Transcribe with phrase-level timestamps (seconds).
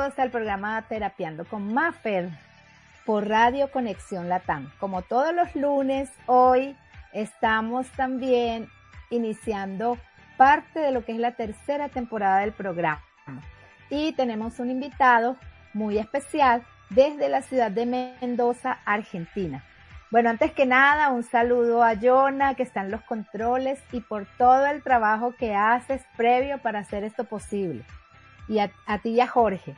[0.00, 2.30] Amigos al programa Terapiando con Maffer
[3.04, 4.72] por Radio Conexión Latam.
[4.80, 6.74] Como todos los lunes, hoy
[7.12, 8.70] estamos también
[9.10, 9.98] iniciando
[10.38, 13.02] parte de lo que es la tercera temporada del programa.
[13.90, 15.36] Y tenemos un invitado
[15.74, 19.62] muy especial desde la ciudad de Mendoza, Argentina.
[20.10, 24.24] Bueno, antes que nada, un saludo a Jonah, que está en los controles, y por
[24.38, 27.84] todo el trabajo que haces previo para hacer esto posible.
[28.48, 28.70] Y a,
[29.02, 29.76] ti y a Jorge.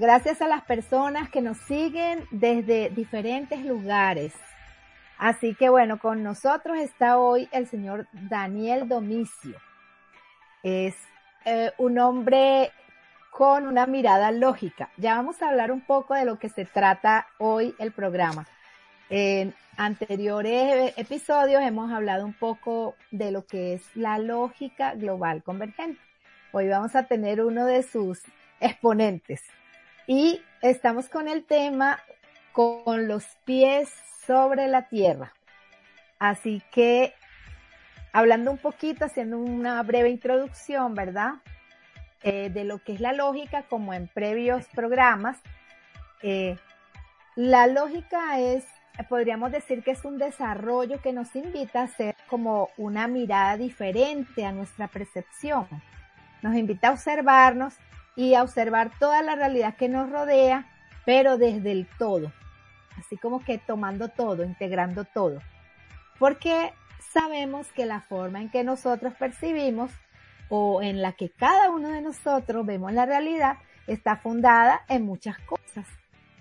[0.00, 4.32] Gracias a las personas que nos siguen desde diferentes lugares.
[5.18, 9.58] Así que bueno, con nosotros está hoy el señor Daniel Domicio.
[10.62, 10.96] Es
[11.44, 12.72] eh, un hombre
[13.30, 14.88] con una mirada lógica.
[14.96, 18.46] Ya vamos a hablar un poco de lo que se trata hoy el programa.
[19.10, 26.00] En anteriores episodios hemos hablado un poco de lo que es la lógica global convergente.
[26.52, 28.22] Hoy vamos a tener uno de sus
[28.60, 29.42] exponentes.
[30.12, 32.00] Y estamos con el tema
[32.50, 33.88] con los pies
[34.26, 35.32] sobre la tierra.
[36.18, 37.14] Así que,
[38.12, 41.34] hablando un poquito, haciendo una breve introducción, ¿verdad?
[42.24, 45.38] Eh, de lo que es la lógica, como en previos programas.
[46.22, 46.58] Eh,
[47.36, 48.64] la lógica es
[49.08, 54.44] podríamos decir que es un desarrollo que nos invita a hacer como una mirada diferente
[54.44, 55.68] a nuestra percepción.
[56.42, 57.76] Nos invita a observarnos
[58.16, 60.66] y a observar toda la realidad que nos rodea,
[61.04, 62.32] pero desde el todo.
[62.98, 65.40] Así como que tomando todo, integrando todo.
[66.18, 66.72] Porque
[67.12, 69.90] sabemos que la forma en que nosotros percibimos
[70.48, 73.56] o en la que cada uno de nosotros vemos la realidad
[73.86, 75.86] está fundada en muchas cosas,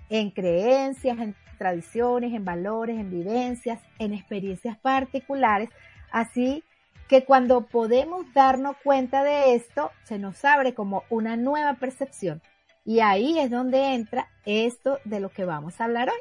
[0.10, 5.70] en creencias, en tradiciones, en valores, en vivencias, en experiencias particulares.
[6.12, 6.64] Así
[7.10, 12.42] que cuando podemos darnos cuenta de esto, se nos abre como una nueva percepción.
[12.86, 16.20] Y ahí es donde entra esto de lo que vamos a hablar hoy.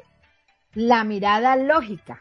[0.73, 2.19] La mirada lógica.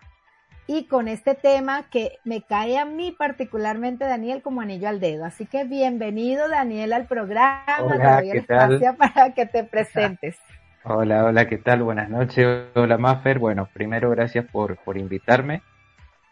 [0.67, 5.25] Y con este tema que me cae a mí particularmente, Daniel, como anillo al dedo.
[5.25, 7.65] Así que bienvenido, Daniel, al programa.
[7.81, 10.37] Hola, doy para que te presentes.
[10.85, 11.83] Hola, hola, ¿qué tal?
[11.83, 12.67] Buenas noches.
[12.75, 13.39] Hola, Maffer.
[13.39, 15.62] Bueno, primero gracias por, por invitarme.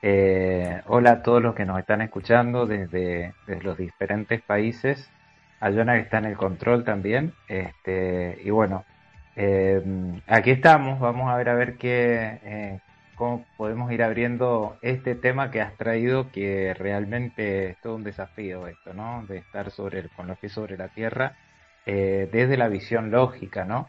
[0.03, 5.11] Eh, hola a todos los que nos están escuchando desde, los diferentes países.
[5.61, 7.33] A Jonah que está en el control también.
[7.49, 8.85] Este, y bueno,
[9.37, 9.83] eh,
[10.27, 11.01] aquí estamos.
[11.01, 12.81] Vamos a ver a ver qué, eh,
[13.17, 18.67] cómo podemos ir abriendo este tema que has traído, que realmente es todo un desafío
[18.67, 19.25] esto, ¿no?
[19.27, 21.37] De estar sobre el, con los pies sobre la tierra,
[21.87, 23.89] desde la visión lógica, ¿no?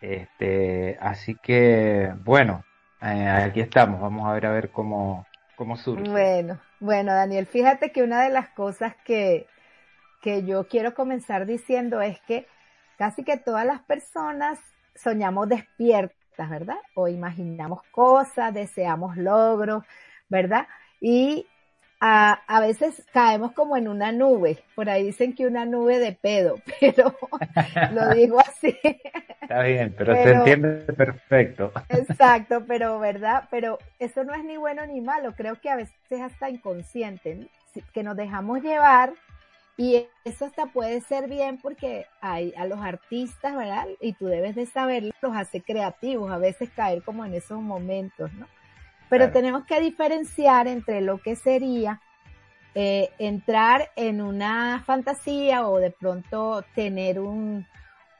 [0.00, 2.64] Este, así que, bueno,
[3.02, 4.00] eh, aquí estamos.
[4.00, 5.25] Vamos a ver a ver cómo,
[5.76, 6.10] surge.
[6.10, 9.46] Bueno, bueno, Daniel, fíjate que una de las cosas que,
[10.20, 12.46] que yo quiero comenzar diciendo es que
[12.98, 14.58] casi que todas las personas
[14.94, 16.78] soñamos despiertas, ¿verdad?
[16.94, 19.84] O imaginamos cosas, deseamos logros,
[20.28, 20.66] ¿verdad?
[21.00, 21.46] Y
[22.06, 24.62] a, a, veces caemos como en una nube.
[24.74, 27.16] Por ahí dicen que una nube de pedo, pero
[27.92, 28.78] lo digo así.
[29.40, 31.72] Está bien, pero, se entiende perfecto.
[31.88, 35.34] Exacto, pero verdad, pero eso no es ni bueno ni malo.
[35.36, 37.48] Creo que a veces es hasta inconsciente,
[37.92, 39.12] que nos dejamos llevar
[39.76, 43.86] y eso hasta puede ser bien porque hay a los artistas, ¿verdad?
[44.00, 48.32] Y tú debes de saberlo, los hace creativos, a veces caer como en esos momentos,
[48.34, 48.46] ¿no?
[49.08, 52.00] Pero tenemos que diferenciar entre lo que sería
[52.74, 57.66] eh, entrar en una fantasía o de pronto tener un,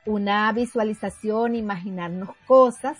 [0.07, 2.97] una visualización, imaginarnos cosas.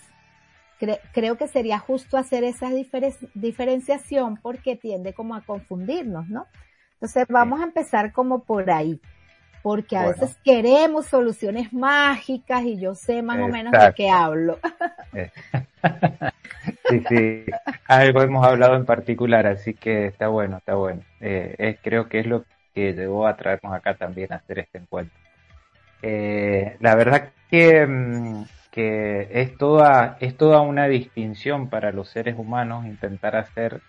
[1.12, 2.70] creo que sería justo hacer esa
[3.34, 6.46] diferenciación porque tiende como a confundirnos, ¿no?
[6.92, 9.00] Entonces vamos a empezar como por ahí,
[9.68, 14.58] porque a veces queremos soluciones mágicas y yo sé más o menos de qué hablo.
[16.88, 17.44] Sí, sí,
[17.86, 21.02] algo hemos hablado en particular, así que está bueno, está bueno.
[21.20, 22.44] Eh, creo que es lo
[22.74, 25.16] que llegó a traernos acá también a hacer este encuentro.
[26.00, 32.36] Eh, la verdad que, mm, que, es, toda, es toda una distinción para los seres
[32.38, 33.82] humanos intentar hacer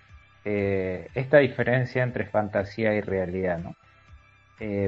[0.43, 3.75] eh, esta diferencia entre fantasía y realidad, ¿no?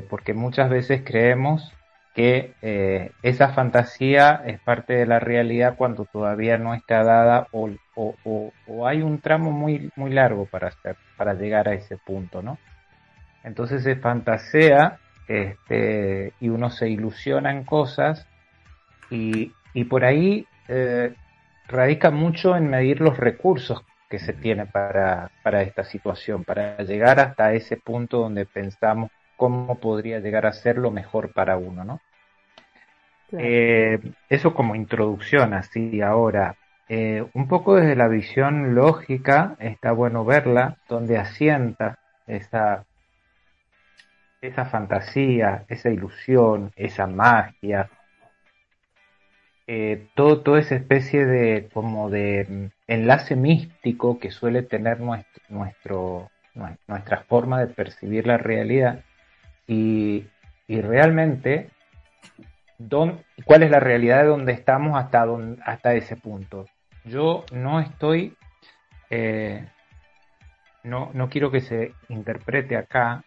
[0.09, 1.73] Porque muchas veces creemos
[2.13, 7.69] que eh, esa fantasía es parte de la realidad cuando todavía no está dada o,
[7.95, 8.15] o,
[8.68, 12.57] o, hay un tramo muy, muy largo para, hacer, para llegar a ese punto, ¿no?
[13.44, 18.27] Entonces se fantasea este, y uno se ilusiona en cosas
[19.09, 21.13] y, y por ahí eh,
[21.68, 27.21] radica mucho en medir los recursos que se tiene para, para esta situación, para llegar
[27.21, 29.09] hasta ese punto donde pensamos
[29.42, 32.00] cómo podría llegar a ser lo mejor para uno, ¿no?
[33.32, 34.00] Eh,
[34.30, 36.58] eso como introducción, así ahora.
[36.88, 41.98] Eh, un poco desde la visión lógica, está bueno verla, donde asienta
[42.28, 42.86] esa,
[44.42, 47.90] esa fantasía, esa ilusión, esa magia,
[49.66, 55.42] eh, todo, toda esa especie de como de mm, enlace místico que suele tener nuestro,
[55.50, 56.30] nuestro
[56.88, 59.04] nuestra forma de percibir la realidad
[59.71, 60.27] y,
[60.68, 61.69] realmente
[63.45, 65.25] cuál es la realidad de donde estamos hasta,
[65.65, 66.65] hasta ese punto.
[67.06, 68.35] Yo no estoy,
[69.09, 69.68] eh,
[70.83, 73.23] no, no quiero que se interprete acá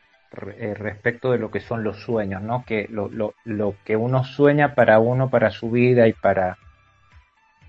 [0.58, 2.64] eh, respecto de lo que son los sueños, ¿no?
[2.64, 6.58] Que lo, lo, lo, que uno sueña para uno, para su vida y para...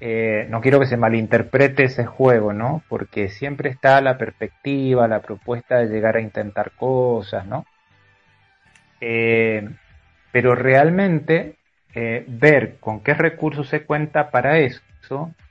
[0.02, 2.82] Eh, no quiero que se malinterprete ese juego, ¿no?
[2.90, 7.66] Porque siempre está la perspectiva, la propuesta de llegar a intentar cosas, ¿no?
[10.32, 11.58] Pero realmente
[12.28, 14.82] ver con qué recursos se cuenta para eso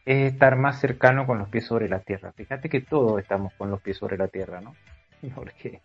[0.04, 2.32] es estar más cercano con los pies sobre la tierra.
[2.32, 4.74] Fíjate que todos estamos con los pies sobre la tierra, ¿no?
[5.34, 5.80] porque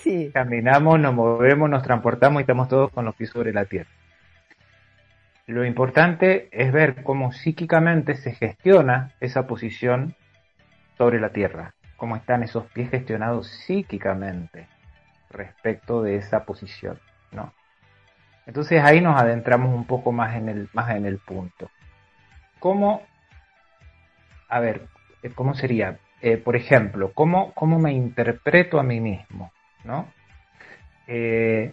[0.00, 0.30] sí.
[0.32, 3.90] caminamos, nos movemos, nos transportamos y estamos todos con los pies sobre la tierra.
[5.46, 10.14] Lo importante es ver cómo psíquicamente se gestiona esa posición
[10.96, 14.66] sobre la tierra, cómo están esos pies gestionados psíquicamente
[15.34, 16.98] respecto de esa posición,
[17.32, 17.52] ¿no?
[18.46, 21.70] Entonces ahí nos adentramos un poco más en el, más en el punto.
[22.58, 23.02] ¿Cómo,
[24.48, 24.86] a ver,
[25.34, 25.98] cómo sería?
[26.20, 29.52] Eh, por ejemplo, ¿cómo, ¿cómo, me interpreto a mí mismo?
[29.84, 30.08] ¿no?
[31.06, 31.72] Eh,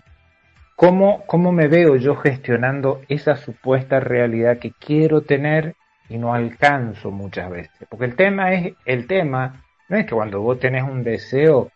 [0.76, 5.76] ¿cómo, ¿Cómo me veo yo gestionando esa supuesta realidad que quiero tener
[6.10, 7.88] y no alcanzo muchas veces?
[7.90, 11.72] Porque el tema es, el tema no es que cuando vos tenés un deseo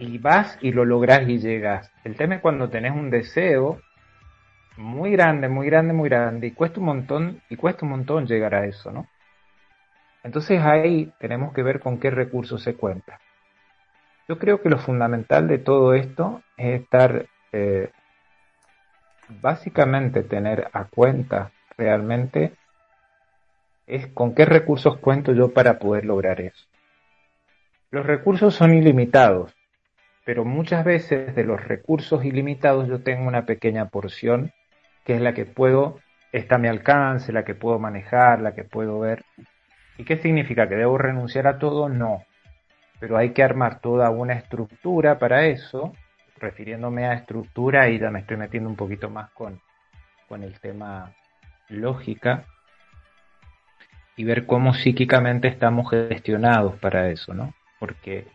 [0.00, 1.92] y vas y lo logras y llegas.
[2.04, 3.80] El tema es cuando tenés un deseo
[4.76, 8.54] muy grande, muy grande, muy grande y cuesta un montón y cuesta un montón llegar
[8.54, 9.06] a eso, ¿no?
[10.22, 13.20] Entonces ahí tenemos que ver con qué recursos se cuenta.
[14.26, 17.90] Yo creo que lo fundamental de todo esto es estar, eh,
[19.40, 22.54] básicamente tener a cuenta realmente
[23.86, 26.66] es con qué recursos cuento yo para poder lograr eso.
[27.90, 29.52] Los recursos son ilimitados,
[30.24, 34.52] pero muchas veces de los recursos ilimitados yo tengo una pequeña porción
[35.04, 35.98] que es la que puedo,
[36.32, 39.24] está a mi alcance, la que puedo manejar, la que puedo ver.
[39.96, 40.68] ¿Y qué significa?
[40.68, 41.88] ¿Que debo renunciar a todo?
[41.88, 42.24] No.
[43.00, 45.92] Pero hay que armar toda una estructura para eso.
[46.38, 49.60] Refiriéndome a estructura, y ya me estoy metiendo un poquito más con,
[50.28, 51.12] con el tema
[51.68, 52.44] lógica
[54.16, 57.54] y ver cómo psíquicamente estamos gestionados para eso, ¿no?
[57.78, 58.26] Porque,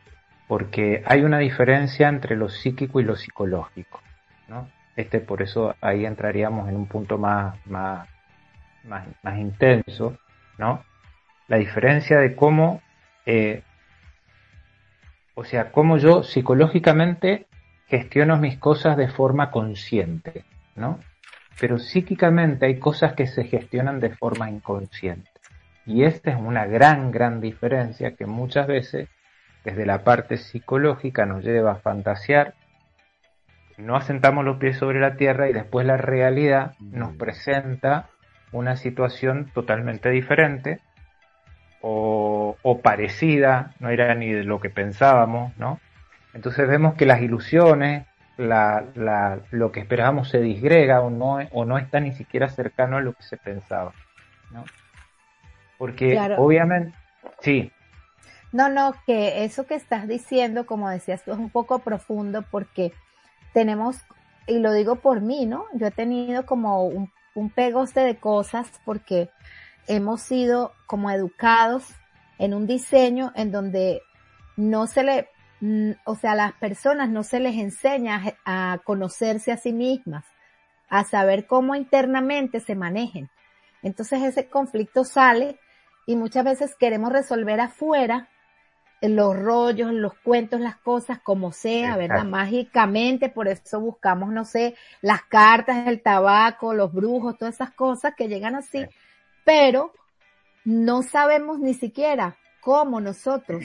[0.48, 4.02] porque hay una diferencia entre lo psíquico y lo psicológico,
[4.48, 4.70] ¿no?
[4.96, 8.08] Este, por eso ahí entraríamos en un punto más, más,
[8.84, 10.18] más, más intenso,
[10.58, 10.84] ¿no?
[11.48, 12.82] la diferencia de cómo,
[13.25, 13.62] eh,
[15.36, 17.48] o sea, cómo yo psicológicamente
[17.88, 20.44] gestiono mis cosas de forma consciente,
[20.75, 21.00] ¿no?
[21.60, 25.30] Pero psíquicamente hay cosas que se gestionan de forma inconsciente.
[25.86, 29.08] Y esta es una gran, gran diferencia que muchas veces
[29.66, 32.54] desde la parte psicológica nos lleva a fantasear,
[33.78, 37.18] no asentamos los pies sobre la tierra y después la realidad nos mm.
[37.18, 38.10] presenta
[38.52, 40.80] una situación totalmente diferente
[41.88, 45.80] o, parecida, no era ni de lo que pensábamos, ¿no?
[46.34, 48.06] Entonces vemos que las ilusiones,
[48.38, 53.14] lo que esperábamos se disgrega o no, o no está ni siquiera cercano a lo
[53.14, 53.94] que se pensaba,
[54.52, 54.64] ¿no?
[55.78, 56.98] Porque obviamente,
[57.40, 57.72] sí.
[58.56, 62.94] No, no, que eso que estás diciendo, como decías tú, es un poco profundo porque
[63.52, 63.98] tenemos,
[64.48, 65.66] y lo digo por mí, ¿no?
[65.74, 67.12] Yo he tenido como un,
[67.54, 69.30] pegoste de cosas porque
[69.88, 71.84] hemos sido como educados
[72.38, 74.02] en un diseño en donde
[74.56, 75.28] no se le,
[75.60, 80.24] mm, o sea, a las personas no se les enseña a conocerse a sí mismas,
[80.88, 83.30] a saber cómo internamente se manejen.
[83.84, 85.60] Entonces ese conflicto sale
[86.06, 88.30] y muchas veces queremos resolver afuera
[89.10, 92.24] los rollos, los cuentos, las cosas, como sea, ¿verdad?
[92.24, 98.14] Mágicamente, por eso buscamos, no sé, las cartas, el tabaco, los brujos, todas esas cosas
[98.16, 98.86] que llegan así
[99.46, 99.94] pero
[100.66, 103.64] no sabemos ni siquiera cómo nosotros,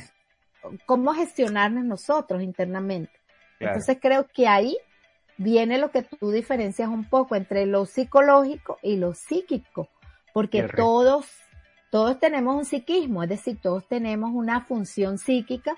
[0.86, 3.18] cómo gestionarnos nosotros internamente.
[3.58, 4.76] Entonces creo que ahí
[5.38, 9.88] viene lo que tú diferencias un poco entre lo psicológico y lo psíquico,
[10.32, 11.26] porque todos,
[11.90, 15.76] todos tenemos un psiquismo, es decir, todos tenemos una función psíquica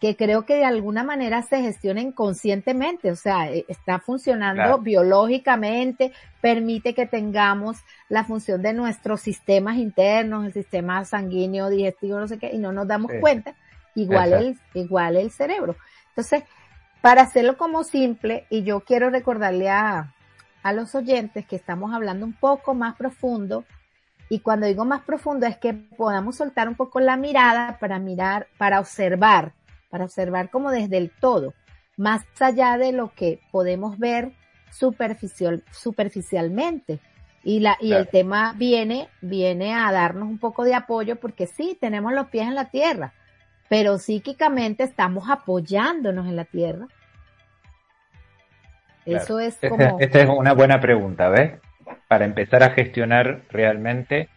[0.00, 6.12] que creo que de alguna manera se gestionen conscientemente, o sea, eh, está funcionando biológicamente,
[6.42, 7.78] permite que tengamos
[8.10, 12.70] la función de nuestros sistemas internos, el sistema sanguíneo, digestivo, no sé qué, y no
[12.70, 13.54] nos damos cuenta,
[13.94, 15.76] igual el, igual el cerebro.
[16.08, 16.44] Entonces,
[17.00, 20.12] para hacerlo como simple, y yo quiero recordarle a,
[20.62, 23.64] a los oyentes que estamos hablando un poco más profundo,
[24.34, 28.48] y cuando digo más profundo es que podamos soltar un poco la mirada para mirar,
[28.58, 29.52] para observar
[29.94, 31.54] para observar como desde el todo,
[31.96, 34.32] más allá de lo que podemos ver
[34.72, 36.98] superficial, superficialmente.
[37.44, 41.78] Y, la, y el tema viene, viene a darnos un poco de apoyo porque sí,
[41.80, 43.12] tenemos los pies en la tierra,
[43.68, 46.88] pero psíquicamente estamos apoyándonos en la tierra.
[49.06, 50.00] Eso es como...
[50.00, 51.52] Esta, es una buena pregunta, ¿ves?
[52.08, 54.28] Para empezar a gestionar realmente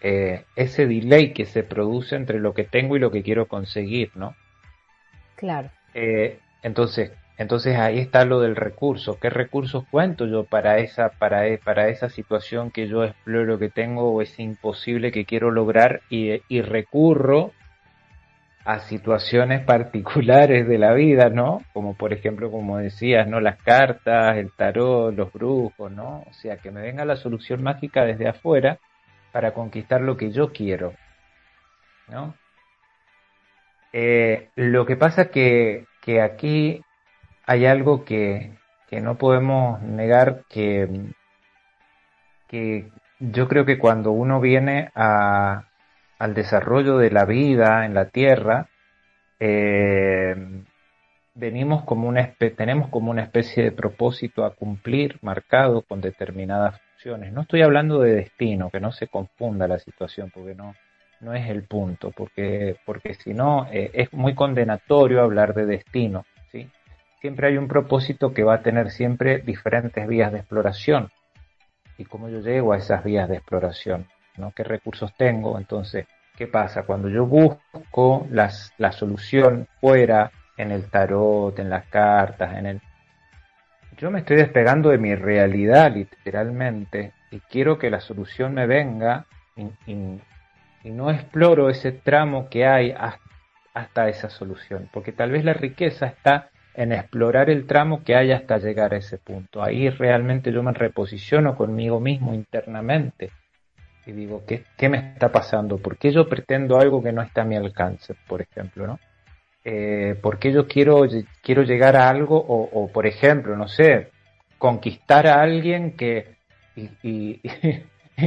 [0.00, 4.10] eh, ese delay que se produce entre lo que tengo y lo que quiero conseguir,
[4.14, 4.34] ¿no?
[5.36, 5.70] Claro.
[5.94, 9.18] Eh, entonces, entonces ahí está lo del recurso.
[9.20, 14.12] ¿Qué recursos cuento yo para esa, para, para esa situación que yo exploro que tengo
[14.12, 17.52] o es imposible que quiero lograr y, y recurro
[18.66, 21.62] a situaciones particulares de la vida, ¿no?
[21.72, 23.40] Como por ejemplo, como decías, ¿no?
[23.40, 26.24] Las cartas, el tarot, los brujos, ¿no?
[26.28, 28.80] O sea, que me venga la solución mágica desde afuera
[29.30, 30.94] para conquistar lo que yo quiero,
[32.08, 32.34] ¿no?
[33.92, 36.82] Eh, lo que pasa que, que aquí
[37.46, 38.58] hay algo que,
[38.90, 40.88] que no podemos negar que,
[42.48, 45.66] que yo creo que cuando uno viene a,
[46.18, 48.68] al desarrollo de la vida en la Tierra,
[49.38, 50.34] eh,
[51.34, 57.32] venimos como una tenemos como una especie de propósito a cumplir marcado con determinadas funciones.
[57.32, 60.74] No estoy hablando de destino, que no se confunda la situación, porque no,
[61.20, 66.24] no es el punto, porque, porque si no eh, es muy condenatorio hablar de destino.
[66.50, 66.68] ¿sí?
[67.20, 71.10] Siempre hay un propósito que va a tener siempre diferentes vías de exploración.
[71.98, 74.06] ¿Y cómo yo llego a esas vías de exploración?
[74.38, 74.52] ¿No?
[74.52, 75.58] ¿Qué recursos tengo?
[75.58, 76.84] Entonces, ¿qué pasa?
[76.84, 82.80] Cuando yo busco las, la solución fuera, en el tarot, en las cartas, en el...
[83.98, 89.26] Yo me estoy despegando de mi realidad literalmente y quiero que la solución me venga
[89.56, 92.94] y no exploro ese tramo que hay
[93.74, 98.32] hasta esa solución, porque tal vez la riqueza está en explorar el tramo que hay
[98.32, 99.62] hasta llegar a ese punto.
[99.62, 103.30] Ahí realmente yo me reposiciono conmigo mismo internamente
[104.06, 105.78] y digo, ¿qué, qué me está pasando?
[105.78, 108.86] ¿Por qué yo pretendo algo que no está a mi alcance, por ejemplo?
[108.86, 109.00] ¿no?
[109.64, 111.02] Eh, ¿Por qué yo quiero,
[111.42, 114.10] quiero llegar a algo o, por ejemplo, no sé,
[114.58, 116.36] conquistar a alguien que...
[116.76, 117.40] y,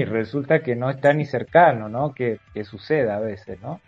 [0.05, 2.13] resulta que no está ni cercano, ¿no?
[2.13, 3.79] Que, que suceda a veces, ¿no?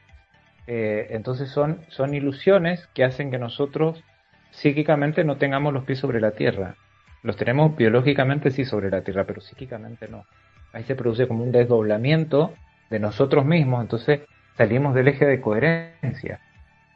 [0.67, 4.03] Eh, entonces son, son ilusiones que hacen que nosotros
[4.51, 6.75] psíquicamente no tengamos los pies sobre la tierra.
[7.23, 10.25] Los tenemos biológicamente sí sobre la tierra, pero psíquicamente no.
[10.73, 12.53] Ahí se produce como un desdoblamiento
[12.89, 14.21] de nosotros mismos, entonces
[14.57, 16.39] salimos del eje de coherencia,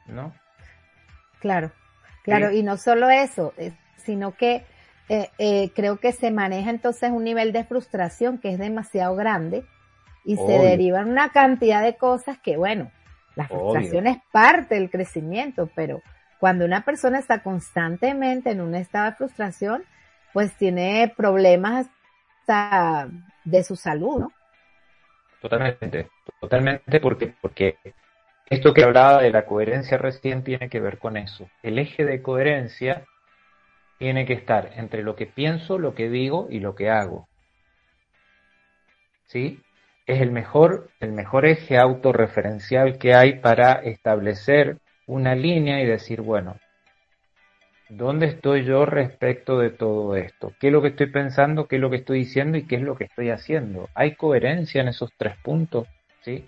[0.07, 0.33] ¿no?
[1.39, 1.71] Claro,
[2.23, 3.53] claro, y no solo eso,
[3.97, 4.65] sino que
[5.09, 9.63] eh, eh, creo que se maneja entonces un nivel de frustración que es demasiado grande
[10.23, 12.91] y se derivan una cantidad de cosas que, bueno,
[13.35, 16.01] la frustración es parte del crecimiento, pero
[16.39, 19.83] cuando una persona está constantemente en un estado de frustración,
[20.33, 21.87] pues tiene problemas
[22.41, 23.09] hasta
[23.45, 24.31] de su salud, ¿no?
[25.41, 26.09] Totalmente,
[26.41, 27.77] totalmente porque, porque
[28.49, 31.47] esto que hablaba de la coherencia recién tiene que ver con eso.
[31.63, 33.05] El eje de coherencia
[33.97, 37.27] tiene que estar entre lo que pienso, lo que digo y lo que hago.
[39.27, 39.61] ¿Sí?
[40.05, 46.21] Es el mejor, el mejor eje autorreferencial que hay para establecer una línea y decir,
[46.21, 46.57] bueno,
[47.97, 50.53] ¿dónde estoy yo respecto de todo esto?
[50.59, 51.67] ¿Qué es lo que estoy pensando?
[51.67, 52.57] ¿Qué es lo que estoy diciendo?
[52.57, 53.89] ¿Y qué es lo que estoy haciendo?
[53.95, 55.87] ¿Hay coherencia en esos tres puntos?
[56.21, 56.45] ¿Sí?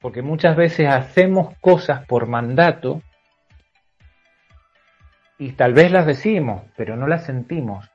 [0.00, 3.02] Porque muchas veces hacemos cosas por mandato
[5.38, 7.88] y tal vez las decimos, pero no las sentimos.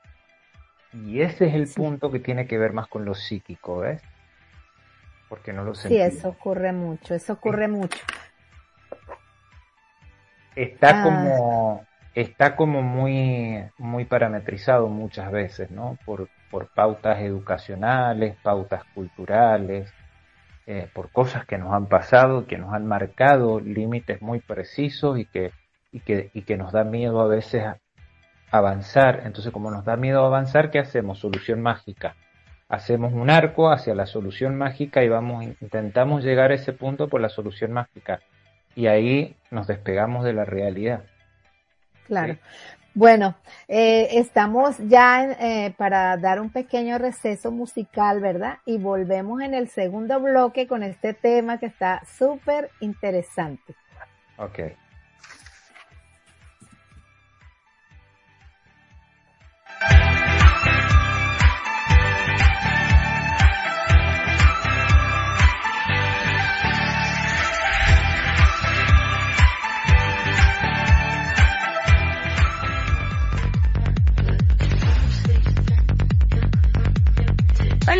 [0.94, 4.02] Y ese es el punto que tiene que ver más con lo psíquico, ¿ves?
[5.30, 6.12] Porque no lo sentimos.
[6.12, 8.00] Sí, eso ocurre mucho, eso ocurre mucho.
[10.56, 11.04] Está ah.
[11.04, 11.88] como
[12.22, 16.00] está como muy muy parametrizado muchas veces, ¿no?
[16.06, 19.94] Por, por pautas educacionales, pautas culturales,
[20.66, 25.26] eh, por cosas que nos han pasado, que nos han marcado límites muy precisos y
[25.26, 25.52] que
[25.92, 27.64] y que, y que nos da miedo a veces
[28.52, 29.22] avanzar.
[29.26, 31.20] Entonces, como nos da miedo avanzar, ¿qué hacemos?
[31.20, 32.16] Solución mágica.
[32.68, 37.22] Hacemos un arco hacia la solución mágica y vamos, intentamos llegar a ese punto por
[37.22, 38.22] la solución mágica.
[38.76, 41.04] y ahí nos despegamos de la realidad.
[42.08, 42.38] Claro.
[42.94, 43.36] Bueno,
[43.68, 48.58] eh, estamos ya eh, para dar un pequeño receso musical, ¿verdad?
[48.66, 53.76] Y volvemos en el segundo bloque con este tema que está súper interesante.
[54.38, 54.60] Ok.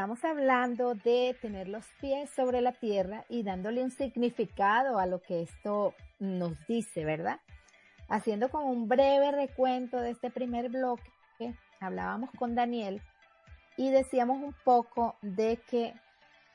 [0.00, 5.42] Hablando de tener los pies sobre la tierra y dándole un significado a lo que
[5.42, 7.38] esto nos dice, ¿verdad?
[8.08, 13.02] Haciendo como un breve recuento de este primer bloque, hablábamos con Daniel
[13.76, 15.92] y decíamos un poco de que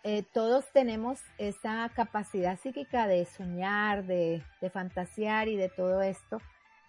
[0.03, 6.41] eh, todos tenemos esa capacidad psíquica de soñar, de, de fantasear y de todo esto.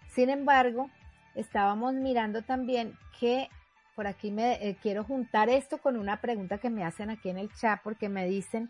[0.07, 0.89] Sin embargo,
[1.35, 3.47] estábamos mirando también que
[3.97, 7.39] por aquí me eh, quiero juntar esto con una pregunta que me hacen aquí en
[7.39, 8.69] el chat porque me dicen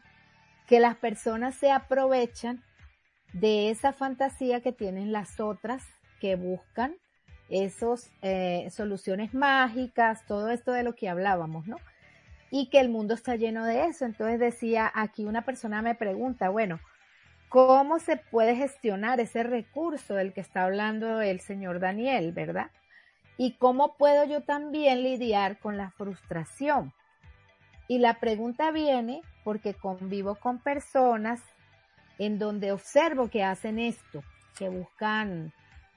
[0.67, 2.63] que las personas se aprovechan
[3.33, 5.83] de esa fantasía que tienen las otras
[6.21, 6.95] que buscan
[7.49, 11.75] esos eh, soluciones mágicas, todo esto de lo que hablábamos, ¿no?
[12.49, 14.05] Y que el mundo está lleno de eso.
[14.05, 16.79] Entonces decía, aquí una persona me pregunta, bueno,
[17.49, 22.71] ¿cómo se puede gestionar ese recurso del que está hablando el señor Daniel, verdad?
[23.37, 26.93] Y cómo puedo yo también lidiar con la frustración.
[27.87, 31.41] Y la pregunta viene porque convivo con personas
[32.17, 34.23] en donde observo que hacen esto,
[34.57, 35.53] que buscan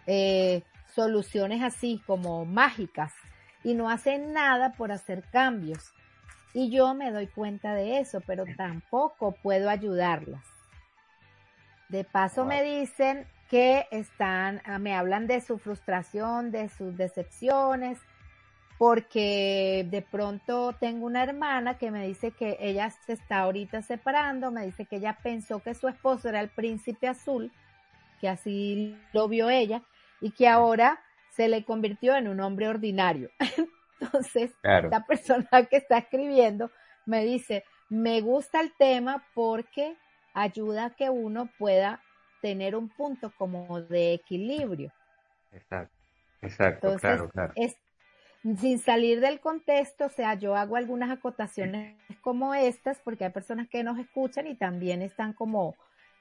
[0.07, 0.62] eh,
[0.94, 3.12] soluciones así como mágicas
[3.64, 5.92] y no hacen nada por hacer cambios.
[6.53, 10.44] Y yo me doy cuenta de eso, pero tampoco puedo ayudarlas.
[11.88, 17.98] De paso me dicen que están, ah, me hablan de su frustración, de sus decepciones,
[18.78, 24.52] porque de pronto tengo una hermana que me dice que ella se está ahorita separando,
[24.52, 27.50] me dice que ella pensó que su esposo era el príncipe azul,
[28.20, 29.82] que así lo vio ella,
[30.20, 33.30] y que ahora se le convirtió en un hombre ordinario.
[34.00, 36.70] Entonces, la persona que está escribiendo
[37.04, 39.96] me dice, me gusta el tema porque
[40.34, 42.00] ayuda a que uno pueda
[42.40, 44.92] tener un punto como de equilibrio.
[45.53, 45.96] Exacto,
[46.42, 47.53] exacto, claro, claro.
[47.57, 47.76] Es,
[48.42, 53.68] sin salir del contexto, o sea, yo hago algunas acotaciones como estas porque hay personas
[53.68, 55.76] que nos escuchan y también están como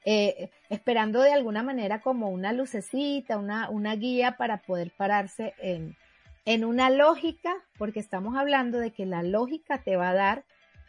[0.06, 5.96] eh, esperando de alguna manera como una lucecita, una, una guía para poder pararse en,
[6.46, 10.44] en una lógica, porque estamos hablando de que la lógica te va a dar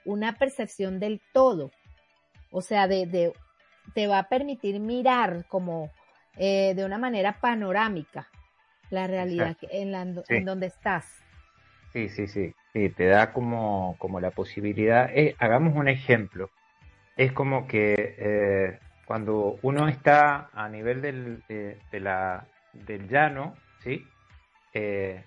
[0.04, 1.70] una percepción del todo,
[2.50, 3.32] o sea, de, de
[3.94, 5.90] te va a permitir mirar como
[6.36, 8.28] eh, de una manera panorámica
[8.90, 11.22] la realidad en, la, en donde estás.
[11.92, 15.10] Sí, sí, sí, sí, te da como, como la posibilidad.
[15.12, 16.50] Eh, hagamos un ejemplo.
[17.16, 24.06] Es como que eh, cuando uno está a nivel del, de, la, del llano, ¿sí?
[24.72, 25.24] Eh,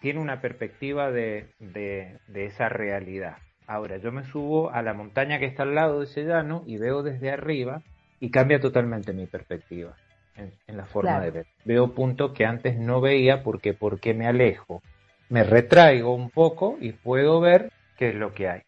[0.00, 3.38] tiene una perspectiva de, de, esa realidad.
[3.68, 6.78] Ahora, yo me subo a la montaña que está al lado de ese llano y
[6.78, 7.82] veo desde arriba
[8.18, 9.94] y cambia totalmente mi perspectiva
[10.36, 11.46] en, la forma de ver.
[11.66, 14.82] Veo puntos que antes no veía porque, porque me alejo,
[15.28, 18.62] me retraigo un poco y puedo ver qué es lo que hay.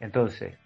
[0.00, 0.58] Entonces,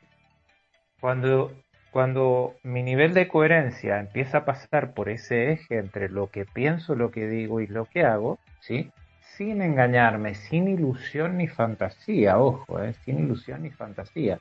[0.99, 1.53] cuando
[1.90, 6.97] cuando mi nivel de coherencia empieza a pasar por ese eje entre lo que pienso,
[6.97, 8.90] lo que digo y lo que hago, ¿sí?
[9.37, 12.94] Sin engañarme, sin ilusión ni fantasía, ojo, ¿eh?
[13.05, 14.38] sin ilusión ni fantasía.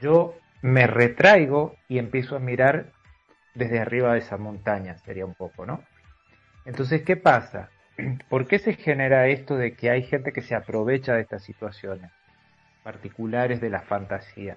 [0.00, 2.86] Yo me retraigo y empiezo a mirar
[3.54, 5.82] desde arriba de esa montaña, sería un poco, ¿no?
[6.64, 7.70] Entonces, ¿qué pasa?
[8.28, 12.10] ¿Por qué se genera esto de que hay gente que se aprovecha de estas situaciones
[12.82, 14.56] particulares de la fantasía?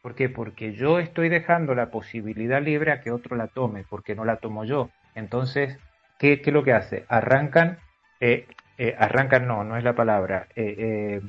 [0.00, 0.28] ¿Por qué?
[0.28, 4.36] Porque yo estoy dejando la posibilidad libre a que otro la tome, porque no la
[4.36, 4.90] tomo yo.
[5.14, 5.78] Entonces,
[6.18, 7.04] ¿qué, es lo que hace?
[7.08, 7.78] Arrancan,
[8.20, 8.46] eh,
[8.78, 11.20] eh, arrancan no, no es la palabra, eh,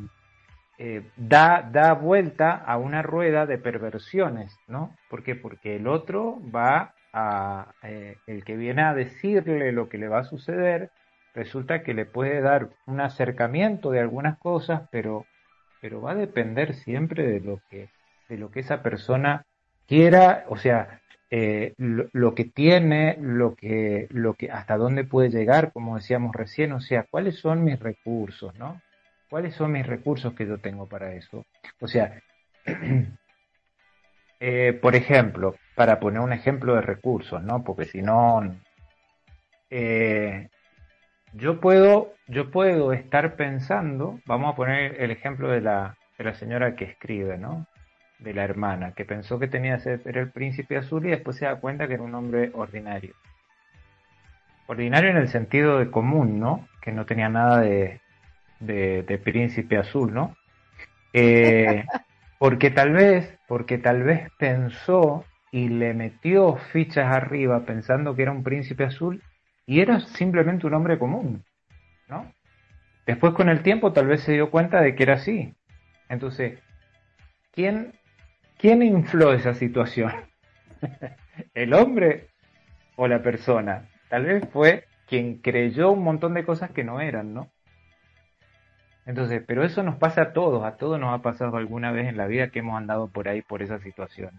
[1.16, 4.96] da, da vuelta a una rueda de perversiones, ¿no?
[5.10, 5.36] ¿Por qué?
[5.36, 7.68] Porque el otro va a,
[8.28, 10.90] el que viene a decirle lo que le va a suceder,
[11.36, 15.26] resulta que le puede dar un acercamiento de algunas cosas, pero,
[15.80, 17.90] pero va a depender siempre de lo que
[18.30, 19.46] de lo que esa persona
[19.88, 21.02] quiera, o sea,
[21.36, 26.72] eh, lo, que tiene, lo que, lo que, hasta dónde puede llegar, como decíamos recién,
[26.74, 28.80] o sea, cuáles son mis recursos, ¿no?
[29.32, 31.44] ¿Cuáles son mis recursos que yo tengo para eso?
[31.82, 32.22] O sea,
[34.40, 37.64] eh, por ejemplo, para poner un ejemplo de recursos, ¿no?
[37.64, 38.56] Porque si no,
[39.72, 40.50] eh,
[41.34, 46.36] yo puedo, yo puedo estar pensando, vamos a poner el ejemplo de la, de la
[46.36, 47.66] señora que escribe, ¿no?
[48.24, 51.46] De la hermana, que pensó que tenía que ser el príncipe azul y después se
[51.46, 53.14] da cuenta que era un hombre ordinario.
[54.68, 56.68] Ordinario en el sentido de común, ¿no?
[56.82, 58.00] Que no tenía nada de,
[58.60, 60.38] de, príncipe azul, ¿no?
[61.12, 61.84] Eh,
[62.40, 68.32] porque tal vez, porque tal vez pensó y le metió fichas arriba pensando que era
[68.32, 69.22] un príncipe azul
[69.66, 71.44] y era simplemente un hombre común,
[72.08, 72.32] ¿no?
[73.06, 75.54] Después con el tiempo tal vez se dio cuenta de que era así.
[76.08, 76.58] Entonces,
[77.52, 77.94] ¿quién
[78.64, 80.14] ¿Quién infló esa situación?
[81.54, 82.30] ¿El hombre
[82.96, 83.90] o la persona?
[84.08, 87.50] Tal vez fue quien creyó un montón de cosas que no eran, ¿no?
[89.06, 92.16] Entonces, pero eso nos pasa a todos, a todos nos ha pasado alguna vez en
[92.16, 94.32] la vida que hemos andado por ahí por esa situación.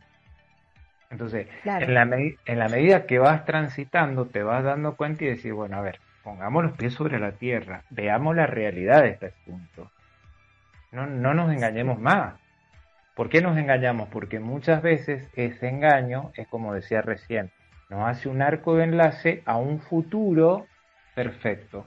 [1.10, 2.04] Entonces, en, la
[2.46, 6.00] en la medida que vas transitando, te vas dando cuenta y decir, bueno, a ver,
[6.22, 9.90] pongamos los pies sobre la tierra, veamos la realidad de este asunto.
[10.92, 12.42] No, no nos engañemos más.
[13.14, 14.08] ¿Por qué nos engañamos?
[14.08, 17.50] Porque muchas veces ese engaño es como decía recién,
[17.88, 20.66] nos hace un arco de enlace a un futuro
[21.14, 21.86] perfecto.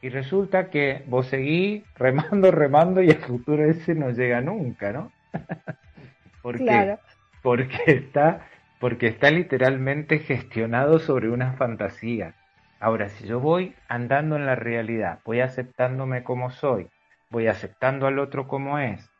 [0.00, 5.12] Y resulta que vos seguís remando, remando y el futuro ese no llega nunca, ¿no?
[6.42, 6.96] ¿Por qué?
[7.42, 8.46] Porque está,
[8.80, 12.34] porque está literalmente gestionado sobre una fantasía.
[12.80, 16.88] Ahora, si yo voy andando en la realidad, voy aceptándome como soy,
[17.30, 19.10] voy aceptando al otro como es,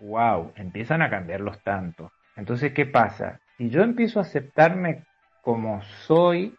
[0.00, 2.12] wow, empiezan a cambiar los tantos.
[2.36, 3.40] Entonces, ¿qué pasa?
[3.56, 5.04] Si yo empiezo a aceptarme
[5.42, 6.54] como soy,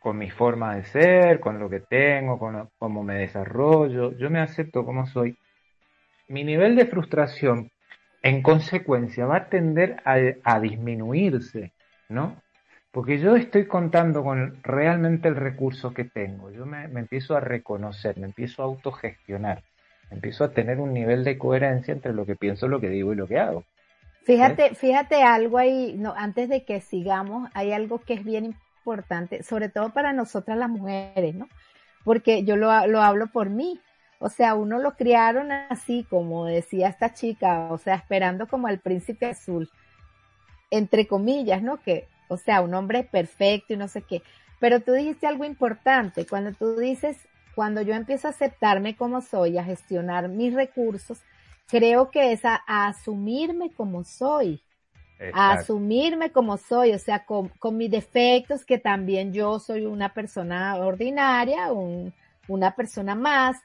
[0.00, 4.40] con mi forma de ser, con lo que tengo, con cómo me desarrollo, yo me
[4.40, 5.36] acepto como soy,
[6.28, 7.70] mi nivel de frustración,
[8.22, 11.72] en consecuencia, va a tender a, disminuirse,
[12.08, 12.40] ¿no?
[12.92, 18.18] Porque yo estoy contando con realmente el recurso que tengo, yo me, empiezo a reconocer,
[18.18, 19.62] me empiezo a autogestionar,
[20.10, 23.16] empiezo a tener un nivel de coherencia entre lo que pienso, lo que digo y
[23.16, 23.64] lo que hago.
[24.24, 29.42] Fíjate, fíjate algo ahí, no, antes de que sigamos, hay algo que es bien importante,
[29.42, 31.48] sobre todo para nosotras las mujeres, ¿no?
[32.04, 33.80] Porque yo lo, lo hablo por mí.
[34.18, 38.78] O sea, uno lo criaron así, como decía esta chica, o sea, esperando como al
[38.78, 39.70] príncipe azul,
[40.70, 41.78] entre comillas, ¿no?
[41.78, 44.22] Que, o sea, un hombre perfecto y no sé qué.
[44.58, 47.16] Pero tú dijiste algo importante, cuando tú dices,
[47.54, 51.18] cuando yo empiezo a aceptarme como soy, a gestionar mis recursos,
[51.68, 54.62] creo que es a asumirme como soy
[55.32, 60.76] a asumirme como soy, o sea, con, mis defectos, que también yo soy una persona
[60.76, 62.12] ordinaria, un,
[62.48, 63.58] una persona más.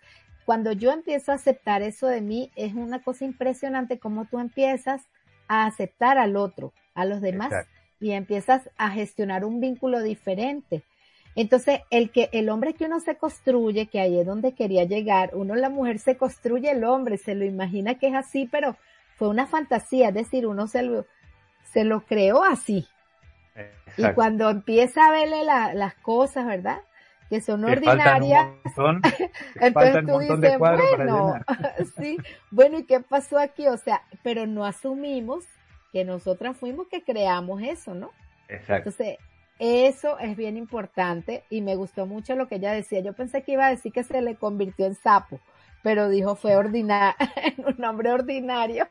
[0.45, 5.03] Cuando yo empiezo a aceptar eso de mí, es una cosa impresionante cómo tú empiezas
[5.47, 7.53] a aceptar al otro, a los demás,
[7.99, 10.83] y empiezas a gestionar un vínculo diferente.
[11.35, 15.31] Entonces, el que, el hombre que uno se construye, que ahí es donde quería llegar,
[15.33, 18.77] uno la mujer se construye el hombre, se lo imagina que es así, pero
[19.17, 21.05] fue una fantasía, es decir, uno se lo,
[21.71, 22.87] se lo creó así.
[23.97, 26.79] Y cuando empieza a verle las cosas, ¿verdad?
[27.29, 28.49] Que son ordinarias.
[29.55, 31.35] entonces tú dices, bueno,
[31.97, 32.17] sí,
[32.51, 33.67] bueno, ¿y qué pasó aquí?
[33.67, 35.45] O sea, pero no asumimos
[35.91, 38.11] que nosotras fuimos que creamos eso, ¿no?
[38.49, 38.89] Exacto.
[38.89, 39.17] Entonces,
[39.59, 42.99] eso es bien importante y me gustó mucho lo que ella decía.
[43.01, 45.41] Yo pensé que iba a decir que se le convirtió en sapo,
[45.81, 47.15] pero dijo fue ordinario,
[47.67, 48.87] un hombre ordinario.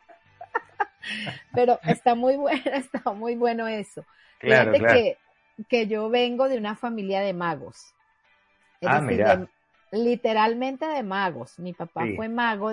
[1.53, 4.05] Pero está muy bueno, está muy bueno eso.
[4.39, 5.19] Fíjate Que,
[5.69, 7.95] que yo vengo de una familia de magos.
[8.83, 9.49] ah, mira.
[9.93, 11.59] literalmente de magos.
[11.59, 12.73] Mi papá fue mago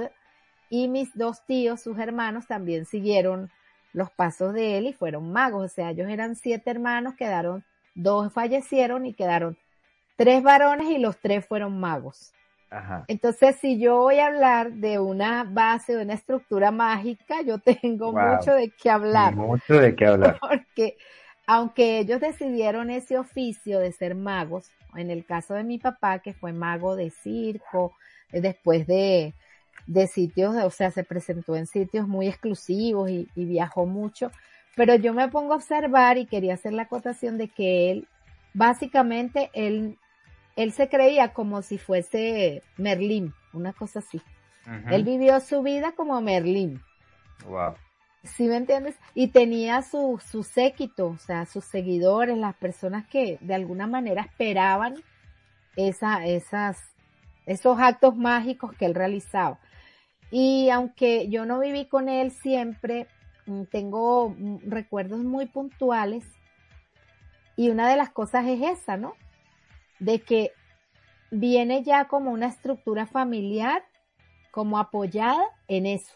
[0.70, 3.52] y mis dos tíos, sus hermanos, también siguieron
[3.94, 5.66] los pasos de él y fueron magos.
[5.66, 9.58] O sea, ellos eran siete hermanos, quedaron, dos fallecieron y quedaron
[10.16, 12.34] tres varones y los tres fueron magos.
[13.08, 18.14] Entonces, si yo voy a hablar de una base, de una estructura mágica, yo tengo
[18.14, 19.36] mucho de qué hablar.
[19.36, 20.40] Mucho de qué hablar.
[20.42, 20.96] Porque
[21.46, 26.34] aunque ellos decidieron ese oficio de ser magos, en el caso de mi papá, que
[26.34, 27.94] fue mago de circo,
[28.32, 29.34] eh, después de,
[29.86, 34.32] de sitios, o sea, se presentó en sitios muy exclusivos y, y viajó mucho,
[34.76, 38.08] pero yo me pongo a observar y quería hacer la acotación de que él,
[38.54, 39.98] básicamente, él
[40.56, 44.22] él se creía como si fuese Merlín, una cosa así.
[44.92, 46.82] Él vivió su vida como Merlín.
[47.48, 47.74] Wow.
[48.24, 48.96] ¿Sí me entiendes?
[49.16, 54.22] Y tenía su, su séquito, o sea, sus seguidores, las personas que de alguna manera
[54.22, 54.96] esperaban
[55.76, 56.78] esa, esas,
[57.48, 59.60] esos actos mágicos que él realizaba.
[60.30, 63.08] Y aunque yo no viví con él siempre,
[63.70, 66.26] tengo mm, recuerdos muy puntuales.
[67.56, 69.16] Y una de las cosas es esa, ¿no?
[70.02, 70.52] de que
[71.30, 73.84] viene ya como una estructura familiar
[74.50, 76.14] como apoyada en eso.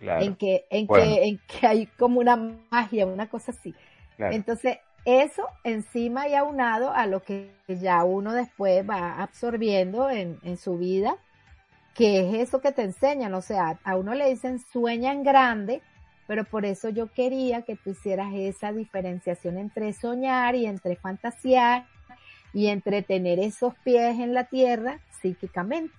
[0.00, 2.36] En que, en que, en que hay como una
[2.70, 3.72] magia, una cosa así.
[4.18, 10.56] Entonces, eso encima y aunado a lo que ya uno después va absorbiendo en, en
[10.56, 11.14] su vida,
[11.94, 13.32] que es eso que te enseñan.
[13.34, 15.82] O sea, a uno le dicen sueña en grande,
[16.26, 21.84] pero por eso yo quería que tú hicieras esa diferenciación entre soñar y entre fantasear
[22.52, 25.94] y entretener esos pies en la tierra psíquicamente.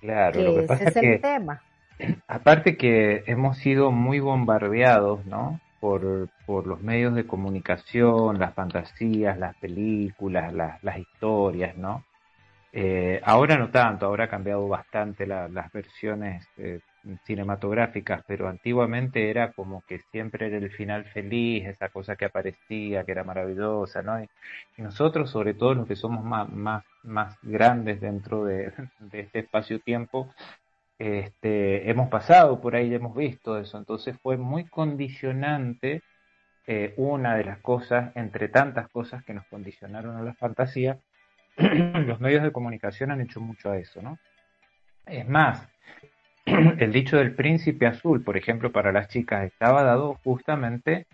[0.00, 1.62] Claro, lo que pasa es, el tema.
[2.26, 5.60] Aparte que hemos sido muy bombardeados, ¿no?
[5.80, 12.04] Por, por los medios de comunicación, las fantasías, las películas, las, las historias, ¿no?
[12.72, 16.80] Eh, ahora no tanto, ahora ha cambiado bastante las versiones eh,
[17.24, 23.04] cinematográficas, pero antiguamente era como que siempre era el final feliz, esa cosa que aparecía,
[23.04, 24.22] que era maravillosa, ¿no?
[24.22, 24.28] Y,
[24.78, 28.72] nosotros, sobre todo los que somos más, más, más grandes dentro de,
[29.12, 30.32] este espacio-tiempo,
[30.98, 36.02] este, hemos pasado por ahí, hemos visto eso, entonces fue muy condicionante
[36.66, 40.98] eh, una de las cosas, entre tantas cosas que nos condicionaron a la fantasía,
[41.56, 44.18] los medios de comunicación han hecho mucho a eso, ¿no?
[45.06, 45.68] Es más,
[46.46, 51.06] el dicho del príncipe azul, por ejemplo, para las chicas, estaba dado justamente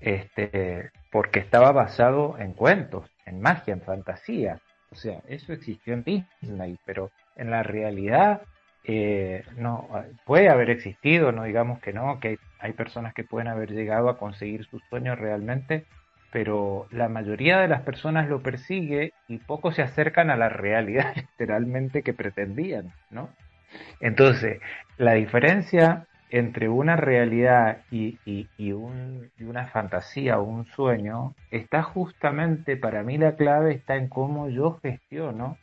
[0.00, 4.60] este, porque estaba basado en cuentos, en magia, en fantasía.
[4.90, 8.42] O sea, eso existió en Disney, pero en la realidad
[8.84, 9.88] eh, no
[10.24, 14.08] puede haber existido, no digamos que no, que hay, hay, personas que pueden haber llegado
[14.08, 15.86] a conseguir sus sueños realmente,
[16.30, 21.14] pero la mayoría de las personas lo persigue y pocos se acercan a la realidad
[21.16, 23.30] literalmente que pretendían, ¿no?
[24.00, 24.60] Entonces,
[24.98, 28.18] la diferencia entre una realidad y,
[28.72, 34.80] una fantasía o un sueño está justamente, para mí la clave está en cómo yo
[34.82, 35.58] gestiono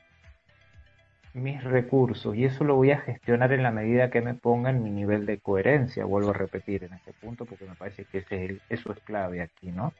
[1.33, 4.81] mis recursos y eso lo voy a gestionar en la medida que me ponga en
[4.81, 8.91] mi nivel de coherencia, vuelvo a repetir en este punto porque me parece que eso
[8.93, 9.93] es clave aquí, ¿no?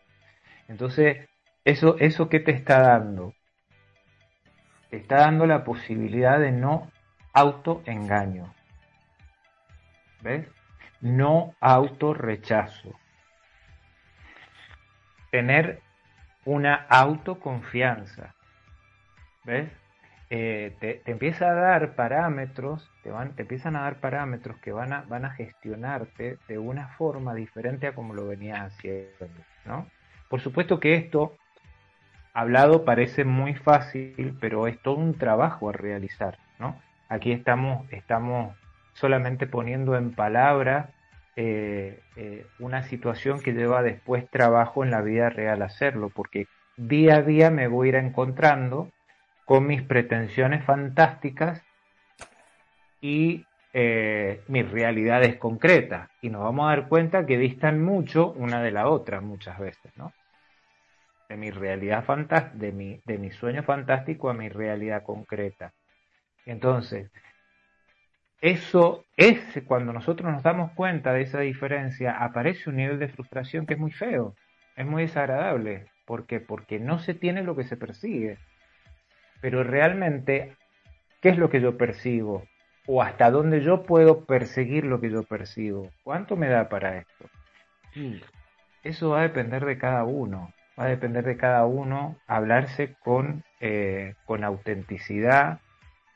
[0.70, 1.28] Entonces,
[1.66, 3.34] eso, eso que te está dando,
[4.90, 6.90] te está dando la posibilidad de no
[7.34, 8.54] autoengaño.
[10.22, 10.48] ¿Ves?
[11.02, 12.94] No autorrechazo.
[15.32, 15.82] Tener
[16.46, 18.36] una autoconfianza.
[19.44, 19.70] ¿Ves?
[20.34, 24.94] Eh, te, empieza a dar parámetros, te, van, te empiezan a dar parámetros que van
[24.94, 29.28] a, van a gestionarte de una forma diferente a como lo venías haciendo,
[29.66, 29.88] ¿no?
[30.30, 31.36] Por supuesto que esto,
[32.34, 36.80] hablado, parece muy fácil, pero es todo un trabajo a realizar, ¿no?
[37.12, 38.56] Aquí estamos, estamos
[38.94, 40.92] solamente poniendo en palabra
[41.36, 46.48] eh, eh, una situación que lleva después trabajo en la vida real hacerlo, porque
[46.78, 48.94] día a día me voy a ir encontrando
[49.44, 51.62] con mis pretensiones fantásticas
[53.02, 56.10] y eh, mis realidades concretas.
[56.22, 59.92] Y nos vamos a dar cuenta que distan mucho una de la otra muchas veces,
[59.98, 60.14] ¿no?
[61.28, 65.74] De mi realidad fantástica, de mi, de mi sueño fantástico a mi realidad concreta.
[66.46, 67.12] Entonces,
[68.42, 73.68] eso es cuando nosotros nos damos cuenta de esa diferencia, aparece un nivel de frustración
[73.68, 74.36] que es muy feo,
[74.76, 75.86] es muy desagradable.
[76.06, 76.40] ¿Por qué?
[76.40, 78.38] Porque no se tiene lo que se persigue.
[79.42, 80.56] Pero realmente,
[81.22, 82.44] ¿qué es lo que yo percibo?
[82.88, 85.92] ¿O hasta dónde yo puedo perseguir lo que yo percibo?
[86.04, 87.30] ¿Cuánto me da para esto?
[88.84, 90.52] Eso va a depender de cada uno.
[90.80, 95.60] Va a depender de cada uno hablarse con, eh, con autenticidad,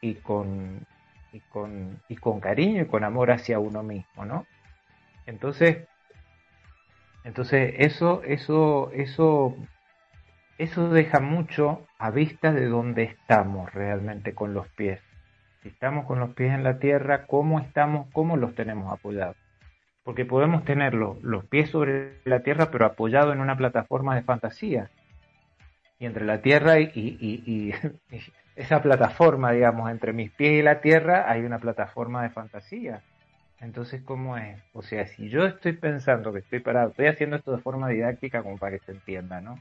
[0.02, 0.86] y con,
[1.32, 4.46] y con, y con cariño y con amor hacia uno mismo, ¿no?
[5.26, 5.88] Entonces,
[7.24, 9.56] entonces eso, eso, eso,
[10.58, 15.02] eso deja mucho a vista de dónde estamos realmente con los pies.
[15.64, 19.36] Si estamos con los pies en la tierra, ¿cómo estamos, cómo los tenemos apoyados?
[20.04, 24.92] Porque podemos tener los, pies sobre la tierra, pero apoyado en una plataforma de fantasía.
[25.98, 27.74] Y entre la tierra y, y
[28.56, 33.02] esa plataforma, digamos, entre mis pies y la tierra hay una plataforma de fantasía.
[33.60, 34.58] Entonces, ¿cómo es?
[34.74, 38.44] O sea, si yo estoy pensando que estoy parado, estoy haciendo esto de forma didáctica
[38.44, 39.60] como para que se entienda, ¿no?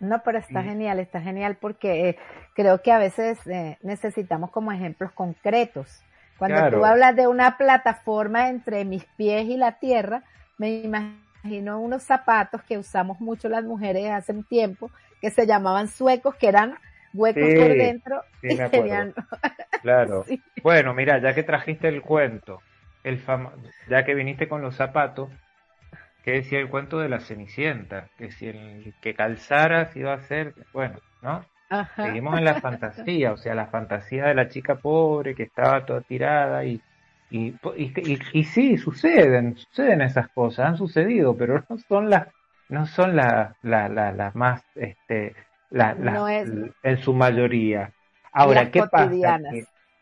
[0.00, 2.18] No, pero está genial, está genial porque eh,
[2.54, 6.02] creo que a veces eh, necesitamos como ejemplos concretos.
[6.38, 10.22] Cuando tú hablas de una plataforma entre mis pies y la tierra,
[10.58, 14.90] me imagino unos zapatos que usamos mucho las mujeres hace un tiempo,
[15.22, 16.74] que se llamaban suecos, que eran
[17.16, 18.56] huecos por dentro y
[19.82, 20.24] Claro.
[20.62, 22.60] Bueno, mira, ya que trajiste el cuento,
[23.04, 23.20] el
[23.88, 25.30] ya que viniste con los zapatos,
[26.24, 30.54] que decía el cuento de la Cenicienta, que si el que calzara iba a ser,
[30.72, 31.44] bueno, ¿no?
[31.96, 36.00] Seguimos en la fantasía, o sea, la fantasía de la chica pobre que estaba toda
[36.00, 36.80] tirada y
[37.30, 42.28] y, y, y, sí, suceden, suceden esas cosas, han sucedido, pero no son las,
[42.68, 45.34] no son las las más este,
[45.70, 45.96] la,
[46.82, 47.92] en su mayoría.
[48.32, 49.40] Ahora, ¿qué pasa?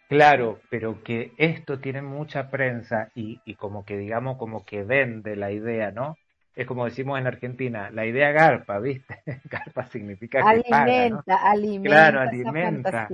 [0.09, 5.37] claro, pero que esto tiene mucha prensa y, y como que digamos, como que vende
[5.37, 6.17] la idea, ¿no?
[6.55, 9.23] Es como decimos en Argentina, la idea garpa, ¿viste?
[9.51, 11.91] garpa significa que alimenta, alimenta.
[11.91, 13.09] Claro, alimenta.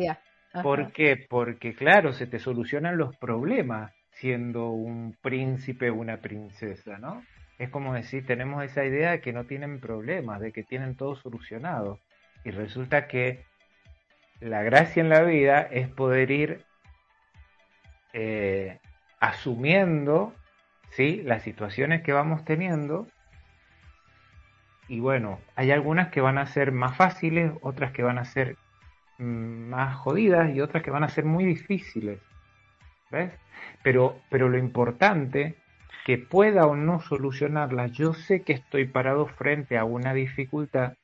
[0.63, 1.27] ¿Por qué?
[1.29, 7.23] Porque, claro, se te solucionan los problemas siendo un príncipe o una princesa, ¿no?
[7.59, 11.15] Es como decir, tenemos esa idea de que no tienen problemas, de que tienen todo
[11.15, 12.01] solucionado.
[12.45, 13.45] Y resulta que
[14.41, 16.65] la gracia en la vida es poder ir
[18.13, 18.79] eh,
[19.21, 20.35] asumiendo
[20.91, 21.23] ¿sí?
[21.23, 23.07] las situaciones que vamos teniendo.
[24.89, 28.57] Y bueno, hay algunas que van a ser más fáciles, otras que van a ser
[29.19, 32.19] mm, más jodidas y otras que van a ser muy difíciles.
[33.11, 33.33] ¿Ves?
[33.83, 35.57] Pero, pero lo importante,
[36.07, 40.95] que pueda o no solucionarlas, yo sé que estoy parado frente a una dificultad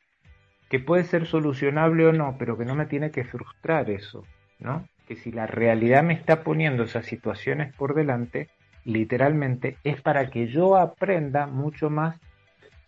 [0.68, 4.24] que puede ser solucionable o no, pero que no me tiene que frustrar eso,
[4.58, 4.86] ¿no?
[5.06, 8.48] Que si la realidad me está poniendo esas situaciones por delante,
[8.84, 12.18] literalmente es para que yo aprenda mucho más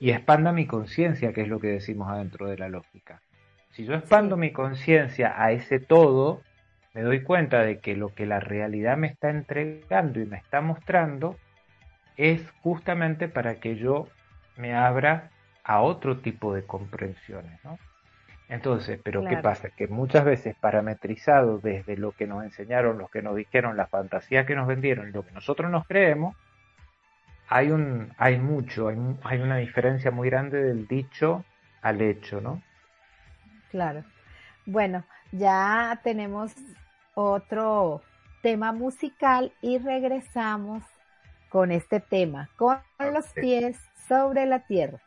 [0.01, 3.21] y expanda mi conciencia, que es lo que decimos adentro de la lógica.
[3.71, 6.43] Si yo expando mi conciencia a ese todo,
[6.95, 10.61] me doy cuenta de que lo que la realidad me está entregando y me está
[10.61, 11.37] mostrando
[12.17, 14.09] es justamente para que yo
[14.57, 15.31] me abra
[15.69, 17.79] a otro tipo de comprensiones, ¿no?
[18.49, 19.69] Entonces, pero ¿qué pasa?
[19.69, 24.47] Que muchas veces parametrizado desde lo que nos enseñaron, lo que nos dijeron, la fantasía
[24.47, 26.35] que nos vendieron lo que nosotros nos creemos,
[27.51, 31.45] hay un, hay mucho, hay, hay una diferencia muy grande del dicho
[31.83, 32.63] al hecho, ¿no?
[33.71, 34.03] Claro.
[34.65, 36.55] Bueno, ya tenemos
[37.15, 38.01] otro
[38.41, 40.83] tema musical y regresamos
[41.51, 44.99] con este tema, con los pies sobre la tierra.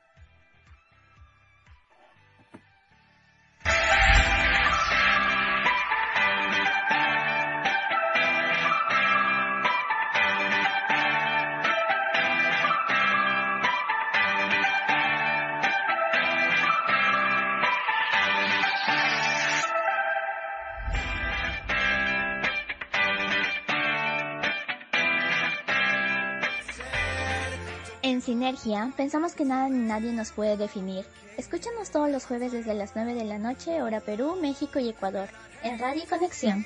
[28.19, 31.05] Sinergia, pensamos que nada ni nadie nos puede definir.
[31.37, 35.29] Escúchanos todos los jueves desde las 9 de la noche, hora Perú, México y Ecuador,
[35.63, 36.65] en Radio Conexión.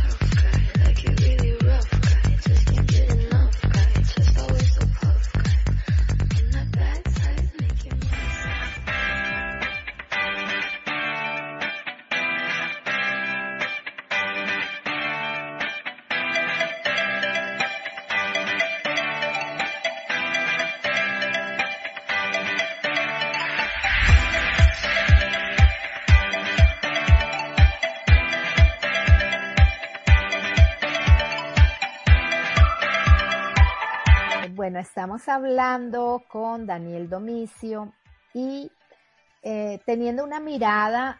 [35.27, 37.93] Hablando con Daniel Domicio
[38.33, 38.71] y
[39.43, 41.19] eh, teniendo una mirada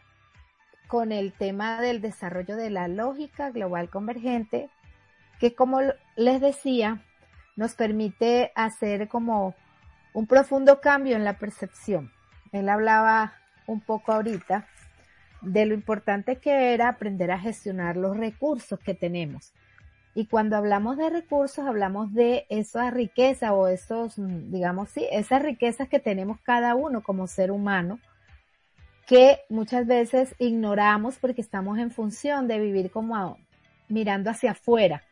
[0.87, 4.69] con el tema del desarrollo de la lógica global convergente,
[5.39, 5.79] que como
[6.15, 7.03] les decía,
[7.55, 9.55] nos permite hacer como
[10.13, 12.11] un profundo cambio en la percepción.
[12.51, 13.33] Él hablaba
[13.67, 14.67] un poco ahorita
[15.41, 19.53] de lo importante que era aprender a gestionar los recursos que tenemos.
[20.13, 25.41] Y cuando hablamos de recursos, hablamos de esa riqueza o esos, mm, digamos, sí, esas
[25.41, 27.99] riquezas que tenemos cada uno como ser humano,
[29.07, 33.37] que muchas veces ignoramos porque estamos en función de vivir como
[33.87, 35.03] mirando hacia afuera.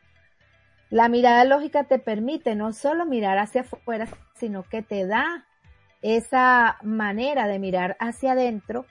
[0.90, 5.46] La mirada lógica te permite no solo mirar hacia afuera, sino que te da
[6.02, 8.86] esa manera de mirar hacia adentro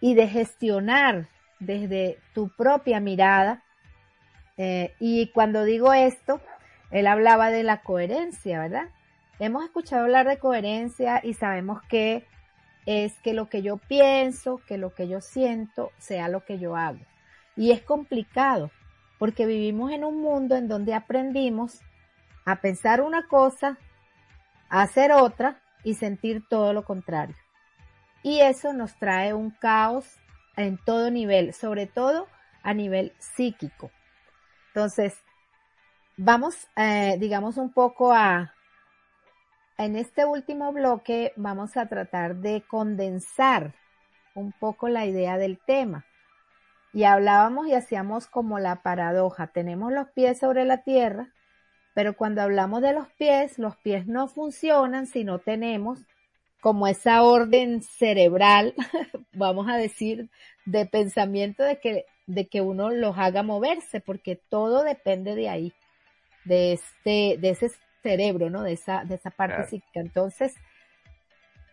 [0.00, 1.26] y de gestionar
[1.60, 3.62] desde tu propia mirada
[4.56, 6.40] eh, y cuando digo esto,
[6.90, 8.88] él hablaba de la coherencia, ¿verdad?
[9.38, 12.26] Hemos escuchado hablar de coherencia y sabemos que
[12.86, 16.76] es que lo que yo pienso, que lo que yo siento, sea lo que yo
[16.76, 17.00] hago.
[17.56, 18.70] Y es complicado,
[19.18, 21.80] porque vivimos en un mundo en donde aprendimos
[22.44, 23.78] a pensar una cosa,
[24.68, 27.36] a hacer otra y sentir todo lo contrario.
[28.22, 30.06] Y eso nos trae un caos
[30.56, 32.26] en todo nivel, sobre todo
[32.62, 33.90] a nivel psíquico.
[34.74, 35.14] Entonces,
[36.16, 38.54] vamos, eh, digamos, un poco a,
[39.76, 43.74] en este último bloque vamos a tratar de condensar
[44.34, 46.06] un poco la idea del tema.
[46.94, 49.48] Y hablábamos y hacíamos como la paradoja.
[49.48, 51.28] Tenemos los pies sobre la tierra,
[51.94, 56.00] pero cuando hablamos de los pies, los pies no funcionan si no tenemos
[56.62, 58.74] como esa orden cerebral,
[59.32, 60.30] vamos a decir,
[60.64, 65.72] de pensamiento de que de que uno los haga moverse, porque todo depende de ahí,
[66.44, 67.70] de este, de ese
[68.02, 68.62] cerebro, ¿no?
[68.62, 70.00] De esa, de esa parte psíquica.
[70.00, 70.54] Entonces,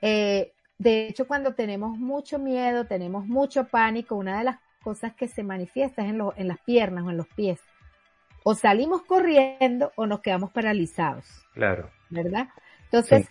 [0.01, 5.27] eh, de hecho, cuando tenemos mucho miedo, tenemos mucho pánico, una de las cosas que
[5.27, 7.59] se manifiesta es en, en las piernas o en los pies.
[8.43, 11.25] O salimos corriendo o nos quedamos paralizados.
[11.53, 11.91] Claro.
[12.09, 12.47] ¿Verdad?
[12.85, 13.27] Entonces,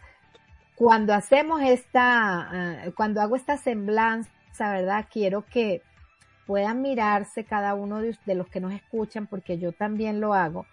[0.77, 5.07] cuando hacemos esta, ah, cuando hago esta semblanza, ¿verdad?
[5.11, 5.83] Quiero que
[6.49, 10.65] puedan mirarse cada uno de, los que nos escuchan, porque yo también lo hago,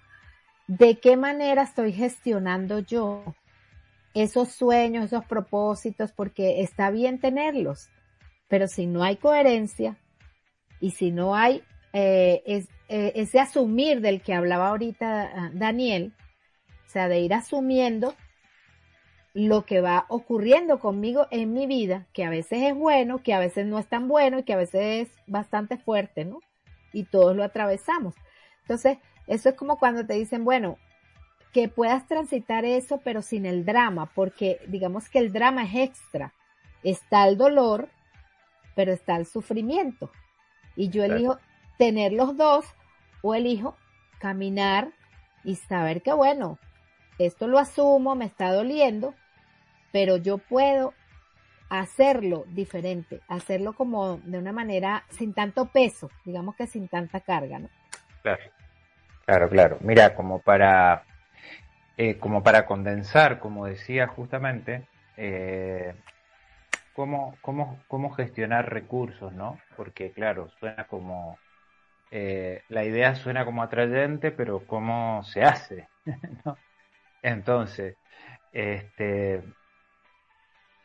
[0.67, 3.35] de qué manera estoy gestionando yo
[4.13, 7.89] esos sueños, esos propósitos, porque está bien tenerlos,
[8.47, 9.97] pero si no hay coherencia
[10.79, 11.61] y si no hay
[11.91, 12.41] eh,
[12.87, 16.13] eh, ese asumir del que hablaba ahorita ah, Daniel,
[16.87, 18.15] o sea, de ir asumiendo
[19.35, 23.39] lo que va ocurriendo conmigo en mi vida, que a veces es bueno, que a
[23.39, 26.39] veces no es tan bueno y que a veces es bastante fuerte, ¿no?
[26.93, 28.15] Y todos lo atravesamos.
[28.61, 30.77] Entonces, eso es como cuando te dicen, bueno,
[31.51, 36.33] que puedas transitar eso, pero sin el drama, porque digamos que el drama es extra.
[36.81, 37.89] Está el dolor,
[38.73, 40.11] pero está el sufrimiento.
[40.77, 41.39] Y yo elijo
[41.77, 42.65] tener los dos
[43.21, 43.75] o elijo
[44.19, 44.93] caminar
[45.43, 46.57] y saber que, bueno,
[47.19, 49.13] esto lo asumo, me está doliendo,
[49.95, 50.93] pero yo puedo
[51.69, 57.59] hacerlo diferente, hacerlo como de una manera sin tanto peso, digamos que sin tanta carga,
[57.59, 57.69] ¿no?
[58.21, 58.43] Claro,
[59.25, 59.77] claro, claro.
[59.79, 61.03] Mira, como para,
[61.95, 64.85] eh, como para condensar, como decía justamente,
[65.15, 65.95] eh,
[66.91, 69.61] cómo, cómo, cómo gestionar recursos, ¿no?
[69.77, 71.39] Porque claro, suena como,
[72.11, 75.87] eh, la idea suena como atrayente, pero cómo se hace,
[76.43, 76.57] ¿no?
[77.23, 77.95] Entonces,
[78.51, 79.41] este,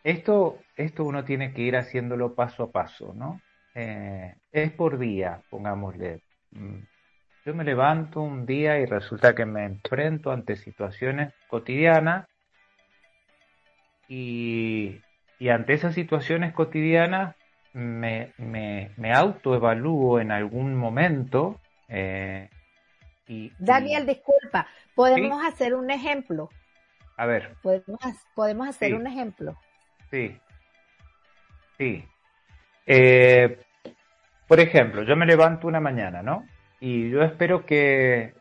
[0.03, 3.41] esto, esto uno tiene que ir haciéndolo paso a paso, ¿no?
[3.75, 6.23] Eh, es por día, pongámosle.
[6.53, 6.79] Mm,
[7.45, 12.27] yo me levanto un día y resulta que me enfrento ante situaciones cotidianas
[14.09, 15.01] y,
[15.49, 17.37] ante esas situaciones cotidianas
[17.73, 21.61] me, me, autoevalúo en algún momento.
[21.89, 22.49] Eh,
[23.29, 26.51] y, Daniel, disculpa, ¿podemos hacer un ejemplo?
[27.17, 27.55] A ver.
[27.63, 28.01] ¿Podemos,
[28.35, 29.57] podemos hacer un ejemplo?
[30.11, 30.37] Sí.
[31.79, 32.05] Sí.
[32.87, 33.59] Eh,
[34.49, 36.45] por ejemplo, yo me levanto una mañana, ¿no?
[36.81, 38.35] Y yo espero que,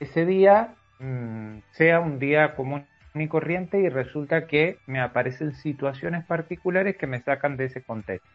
[0.00, 6.24] ese día mm, sea un día común y corriente y resulta que me aparecen situaciones
[6.24, 8.28] particulares que me sacan de ese contexto.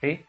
[0.00, 0.24] ¿Sí?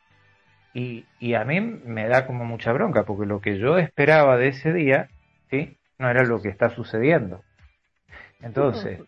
[0.74, 4.50] Y, y, a mí me da como mucha bronca, porque lo que yo esperaba de
[4.50, 5.10] ese día,
[5.50, 5.78] ¿sí?
[6.00, 7.44] No era lo que está sucediendo.
[8.42, 9.02] Entonces,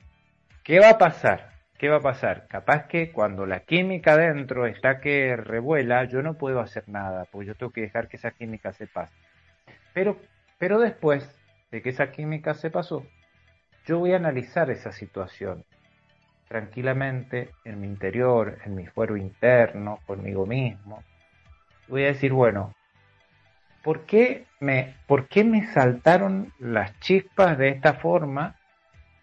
[0.64, 1.57] ¿qué va a pasar?
[1.78, 2.48] ¿Qué va a pasar?
[2.48, 7.48] Capaz que cuando la química dentro está que revuela, yo no puedo hacer nada, porque
[7.48, 9.14] yo tengo que dejar que esa química se pase.
[9.94, 10.18] Pero,
[10.58, 11.40] pero después
[11.72, 13.06] de que esa química se pasó,
[13.86, 15.64] yo voy a analizar esa situación
[16.48, 21.04] tranquilamente en mi interior, en mi fuero interno, conmigo mismo.
[21.88, 22.74] Voy a decir, bueno,
[23.84, 28.57] ¿por qué me, por qué me saltaron las chispas de esta forma?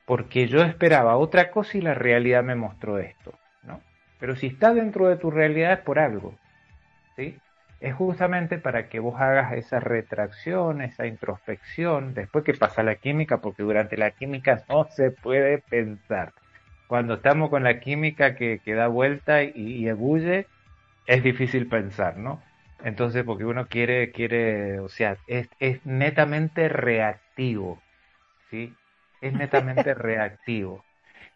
[0.07, 3.80] Porque yo esperaba otra cosa y la realidad me mostró esto, ¿no?
[4.20, 6.34] Pero si está dentro de tu realidad es por algo,
[7.16, 7.38] ¿sí?
[7.84, 13.42] es justamente para que vos hagas esa retracción, esa introspección, después que pasa la química,
[13.42, 16.32] porque durante la química no se puede pensar.
[16.86, 20.46] Cuando estamos con la química que, da vuelta y, ebulle,
[21.07, 22.42] es difícil pensar, ¿no?
[22.82, 27.82] Entonces, porque uno quiere, quiere, o sea, es, es netamente reactivo,
[28.50, 28.74] ¿sí?
[29.25, 30.85] Es netamente reactivo.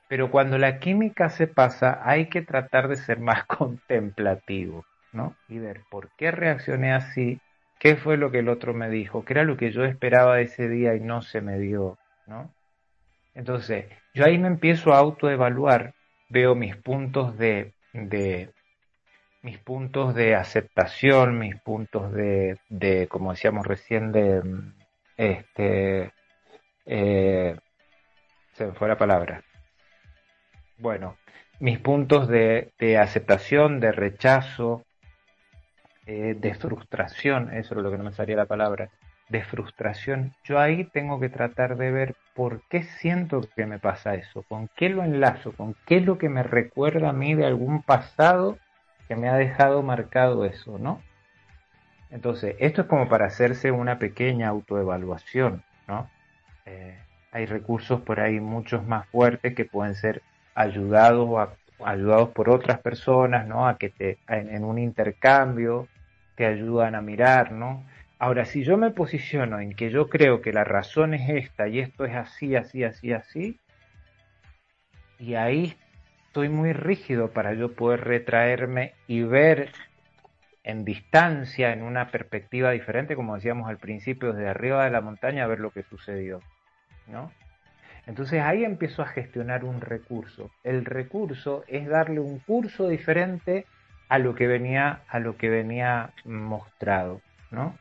[0.09, 4.84] Pero cuando la química se pasa, hay que tratar de ser más contemplativo.
[5.12, 5.34] ¿no?
[5.49, 7.41] Y ver por qué reaccioné así,
[7.78, 10.68] qué fue lo que el otro me dijo, qué era lo que yo esperaba ese
[10.68, 12.53] día y no se me dio, ¿no?
[13.34, 15.95] Entonces, yo ahí me empiezo a autoevaluar,
[16.28, 18.51] veo mis puntos de, de
[19.43, 24.43] mis puntos de aceptación, mis puntos de, de como decíamos recién, de
[25.16, 26.12] este
[26.84, 27.57] eh,
[28.59, 29.42] se me fue la palabra.
[30.78, 31.16] Bueno,
[31.61, 34.84] mis puntos de, aceptación, de rechazo,
[36.06, 38.90] eh, de frustración, eso es lo que no me salía la palabra,
[39.28, 44.14] de frustración, yo ahí tengo que tratar de ver por qué siento que me pasa
[44.14, 47.44] eso, con qué lo enlazo, con qué es lo que me recuerda a mí de
[47.44, 48.59] algún pasado
[49.06, 51.02] que me ha dejado marcado eso, ¿no?
[52.11, 56.09] Entonces, esto es como para hacerse una pequeña autoevaluación, ¿no?
[56.64, 56.98] Eh,
[57.32, 60.22] hay recursos por ahí muchos más fuertes que pueden ser
[60.54, 61.50] ayudados,
[61.84, 63.68] ayudados por otras personas, ¿no?
[63.68, 65.88] A que te, en un intercambio,
[66.34, 67.84] te ayudan a mirar, ¿no?
[68.18, 71.78] Ahora, si yo me posiciono en que yo creo que la razón es esta y
[71.78, 73.60] esto es así, así, así, así,
[75.18, 75.76] y ahí
[76.26, 79.70] estoy muy rígido para yo poder retraerme y ver
[80.64, 85.46] en distancia, en una perspectiva diferente, como decíamos al principio, desde arriba de la montaña,
[85.46, 86.40] ver lo que sucedió,
[87.09, 87.32] ¿no?
[88.06, 90.50] Entonces ahí empiezo a gestionar un recurso.
[90.64, 93.66] El recurso es darle un curso diferente
[94.09, 97.76] a lo que venía, a lo que venía mostrado, ¿no?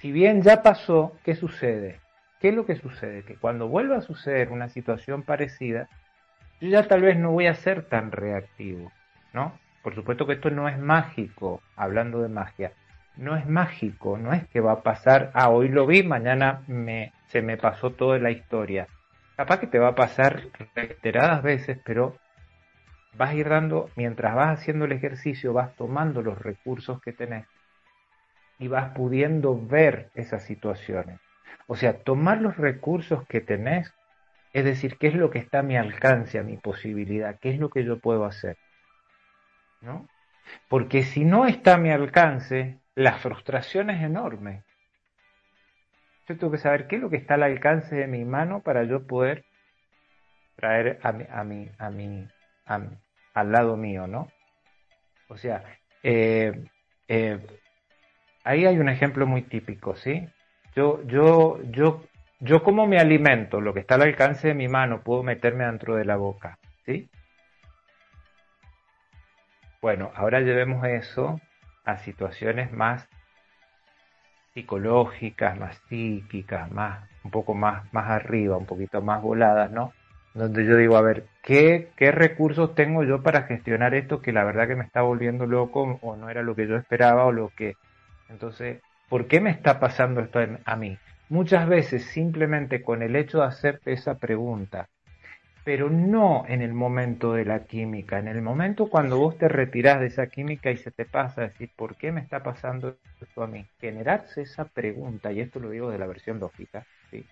[0.00, 2.00] Si bien ya pasó, ¿qué sucede?
[2.40, 3.22] ¿Qué es lo que sucede?
[3.22, 5.88] Que cuando vuelva a suceder una situación parecida,
[6.60, 8.90] yo ya tal vez no voy a ser tan reactivo,
[9.32, 9.52] ¿no?
[9.84, 12.72] Por supuesto que esto no es mágico, hablando de magia,
[13.16, 17.12] no es mágico, no es que va a pasar, ah, hoy lo vi, mañana me,
[17.32, 18.86] se me pasó toda la historia.
[19.36, 20.42] Capaz que te va a pasar
[20.74, 22.18] reiteradas veces, pero
[23.16, 27.46] vas a ir dando, mientras vas haciendo el ejercicio, vas tomando los recursos que tenés
[28.58, 31.20] y vas pudiendo ver esas situaciones.
[31.66, 33.90] O sea, tomar los recursos que tenés,
[34.52, 37.58] es decir, qué es lo que está a mi alcance, a mi posibilidad, qué es
[37.58, 38.58] lo que yo puedo hacer.
[39.80, 40.06] ¿No?
[40.68, 44.64] Porque si no está a mi alcance, la frustración es enorme.
[46.38, 49.06] Tengo que saber qué es lo que está al alcance de mi mano para yo
[49.06, 49.44] poder
[50.56, 52.28] traer a mi, a mi, a mi,
[53.34, 54.28] al lado mío, ¿no?
[55.28, 55.62] O sea,
[56.02, 56.64] eh,
[57.08, 57.38] eh,
[58.44, 60.28] ahí hay un ejemplo muy típico, ¿sí?
[60.74, 62.02] Yo, yo, yo,
[62.40, 65.96] yo como me alimento, lo que está al alcance de mi mano, puedo meterme dentro
[65.96, 67.08] de la boca, ¿sí?
[69.80, 71.40] Bueno, ahora llevemos eso
[71.84, 73.08] a situaciones más
[74.54, 79.92] psicológicas, más psíquicas, más, un poco más, más arriba, un poquito más voladas, ¿no?
[80.34, 84.44] donde yo digo, a ver, ¿qué, ¿qué recursos tengo yo para gestionar esto que la
[84.44, 87.50] verdad que me está volviendo loco o no era lo que yo esperaba o lo
[87.50, 87.74] que...
[88.28, 90.96] Entonces, ¿por qué me está pasando esto a mí?
[91.28, 94.88] Muchas veces simplemente con el hecho de hacerte esa pregunta,
[95.64, 100.00] pero no en el momento de la química, en el momento cuando vos te retirás
[100.00, 103.42] de esa química y se te pasa a decir, ¿por qué me está pasando esto
[103.42, 103.64] a mí?
[103.80, 107.24] Generarse esa pregunta, y esto lo digo de la versión lógica, ¿sí?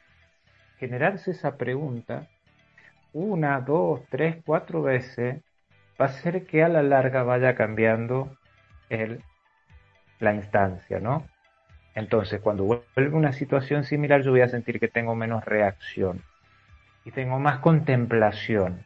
[0.78, 2.28] generarse esa pregunta
[3.12, 5.42] una, dos, tres, cuatro veces
[6.00, 8.36] va a hacer que a la larga vaya cambiando
[8.88, 9.22] el,
[10.20, 11.26] la instancia, ¿no?
[11.96, 16.22] Entonces, cuando vuelve una situación similar, yo voy a sentir que tengo menos reacción
[17.04, 18.84] y tengo más contemplación.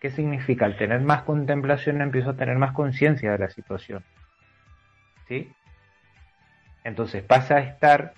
[0.00, 0.64] ¿Qué significa?
[0.64, 4.04] Al tener más contemplación empiezo a tener más conciencia de la situación.
[5.28, 5.52] ¿Sí?
[6.84, 8.14] Entonces pasa a estar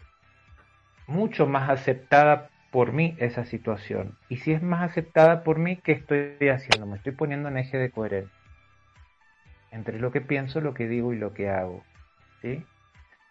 [1.07, 4.17] mucho más aceptada por mí esa situación.
[4.29, 6.87] Y si es más aceptada por mí, ¿qué estoy haciendo?
[6.87, 8.33] Me estoy poniendo en eje de coherencia.
[9.71, 11.83] Entre lo que pienso, lo que digo y lo que hago.
[12.41, 12.65] ¿Sí?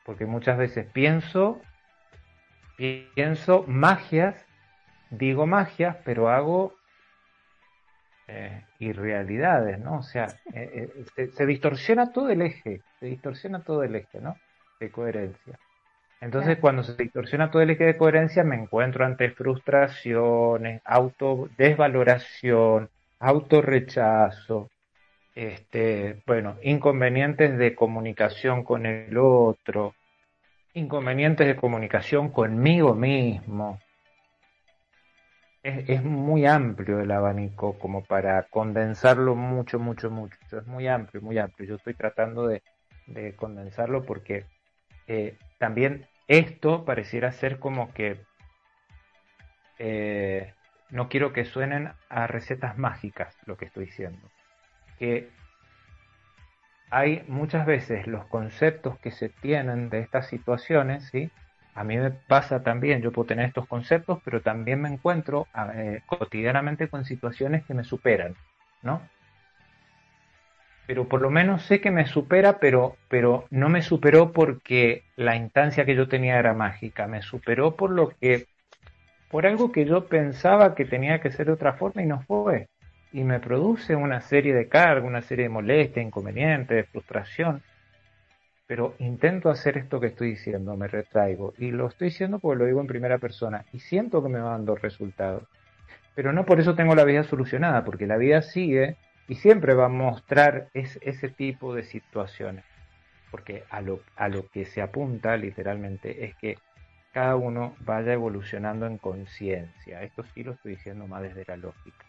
[0.06, 1.62] porque muchas veces pienso,
[2.76, 4.36] pienso magias,
[5.12, 6.74] digo magias, pero hago
[8.28, 10.00] eh, irrealidades, ¿no?
[10.00, 14.36] O sea, eh, eh, se, distorsiona todo el eje, se distorsiona todo el eje, ¿no?
[14.80, 15.60] De coherencia.
[16.22, 22.90] Entonces, cuando se distorsiona todo el eje de coherencia, me encuentro ante frustraciones, autodesvaloración,
[23.20, 24.70] autorrechazo,
[25.36, 29.94] este, bueno, inconvenientes de comunicación con el otro,
[30.74, 33.80] inconvenientes de comunicación conmigo mismo.
[35.64, 40.38] Es, muy amplio el abanico como para condensarlo mucho, mucho, mucho.
[40.52, 41.70] Es muy amplio, muy amplio.
[41.70, 42.64] Yo estoy tratando de,
[43.36, 44.46] condensarlo porque
[45.08, 48.22] eh, también esto pareciera ser como que
[49.80, 50.54] eh,
[50.90, 54.32] no quiero que suenen a recetas mágicas lo que estoy diciendo
[55.02, 55.32] que
[56.92, 61.32] hay muchas veces los conceptos que se tienen de estas situaciones, ¿sí?
[61.74, 66.02] A mí me pasa también, yo puedo tener estos conceptos, pero también me encuentro eh,
[66.06, 68.36] cotidianamente con situaciones que me superan,
[68.84, 69.02] ¿no?
[70.86, 75.38] Pero por lo menos sé que me supera, pero, pero no me superó porque la
[75.38, 78.46] instancia que yo tenía era mágica, me superó por lo que,
[79.30, 82.68] por algo que yo pensaba que tenía que ser de otra forma y no fue
[83.14, 87.62] y me produce una serie de cargas, una serie de molestias, inconvenientes, de frustración.
[88.72, 91.54] Pero intento hacer esto que estoy diciendo, me retraigo.
[91.58, 94.60] Y lo estoy diciendo porque lo digo en primera persona y siento que me van
[94.60, 95.44] dando resultados.
[96.16, 98.96] Pero no por eso tengo la vida solucionada, porque la vida sigue
[99.28, 102.64] y siempre va a mostrar ese tipo de situaciones.
[103.30, 106.58] Porque a lo, a lo que se apunta literalmente es que
[107.12, 110.02] cada uno vaya evolucionando en conciencia.
[110.02, 112.06] Esto sí lo estoy diciendo más desde la lógica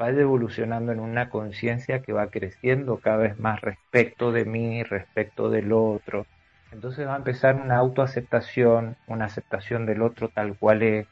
[0.00, 5.50] va evolucionando en una conciencia que va creciendo cada vez más respecto de mí, respecto
[5.50, 6.26] del otro.
[6.72, 11.06] Entonces va a empezar una autoaceptación, una aceptación del otro tal cual es.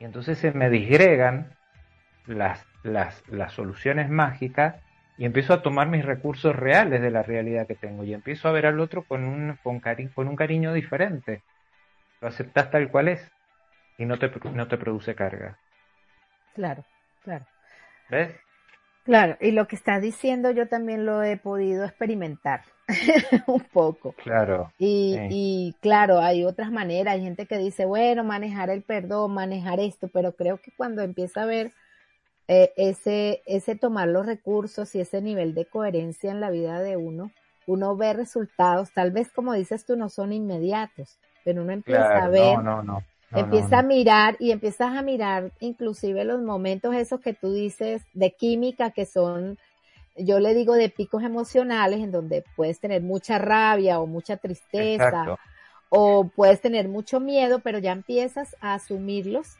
[0.00, 1.52] Y entonces se me disgregan
[2.26, 4.76] las, las, las soluciones mágicas
[5.16, 8.52] y empiezo a tomar mis recursos reales de la realidad que tengo y empiezo a
[8.52, 11.42] ver al otro con un, con, con un cariño diferente.
[12.20, 13.30] Lo aceptas tal cual es
[13.96, 15.58] y no te, no te produce carga.
[16.54, 16.84] Claro.
[17.24, 17.46] Claro.
[18.10, 18.34] ¿Ves?
[19.04, 22.62] Claro, y lo que estás diciendo yo también lo he podido experimentar
[23.46, 24.12] un poco.
[24.12, 24.72] Claro.
[24.78, 29.78] Y, y claro, hay otras maneras, hay gente que dice, bueno, manejar el perdón, manejar
[29.80, 31.72] esto, pero creo que cuando empieza a ver
[32.48, 36.96] eh, ese, ese tomar los recursos y ese nivel de coherencia en la vida de
[36.96, 37.30] uno,
[37.66, 42.28] uno ve resultados, tal vez como dices tú, no son inmediatos, pero uno empieza a
[42.28, 43.02] ver no, no, no
[43.34, 48.30] Empieza a mirar y empiezas a mirar inclusive los momentos esos que tú dices de
[48.30, 49.58] química que son,
[50.16, 55.36] yo le digo de picos emocionales en donde puedes tener mucha rabia o mucha tristeza
[55.88, 59.56] o puedes tener mucho miedo, pero ya empiezas a asumirlos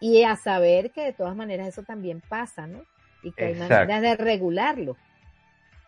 [0.00, 2.84] y a saber que de todas maneras eso también pasa, ¿no?
[3.22, 4.96] Y que hay maneras de regularlo.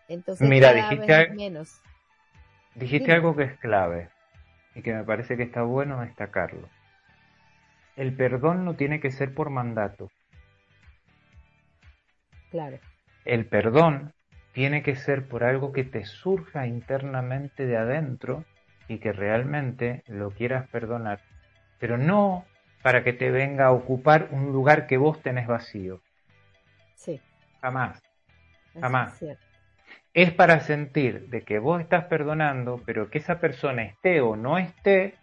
[0.07, 1.81] Entonces, Mira, dijiste, menos.
[2.75, 4.09] dijiste algo que es clave
[4.75, 6.67] y que me parece que está bueno destacarlo.
[7.97, 10.11] El perdón no tiene que ser por mandato.
[12.51, 12.77] Claro.
[13.25, 14.13] El perdón
[14.53, 18.45] tiene que ser por algo que te surja internamente de adentro
[18.87, 21.19] y que realmente lo quieras perdonar.
[21.79, 22.45] Pero no
[22.83, 25.99] para que te venga a ocupar un lugar que vos tenés vacío.
[26.95, 27.19] Sí.
[27.61, 28.01] Jamás.
[28.79, 29.21] Jamás.
[29.23, 29.37] Es,
[30.13, 34.59] es para sentir de que vos estás perdonando, pero que esa persona esté o no
[34.59, 35.15] esté,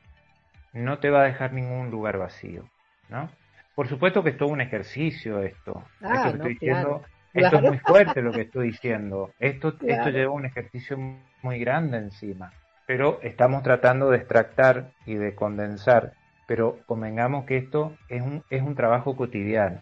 [0.74, 2.68] no te va a dejar ningún lugar vacío,
[3.08, 3.30] ¿no?
[3.74, 5.82] por supuesto que es todo un ejercicio esto.
[6.00, 7.02] Ah, esto estoy diciendo,
[7.32, 9.30] esto es muy fuerte lo que estoy diciendo.
[9.38, 10.96] Esto, esto lleva un ejercicio
[11.42, 12.52] muy grande encima.
[12.86, 16.12] Pero estamos tratando de extractar y de condensar.
[16.46, 19.80] Pero convengamos que esto es un, es un trabajo cotidiano.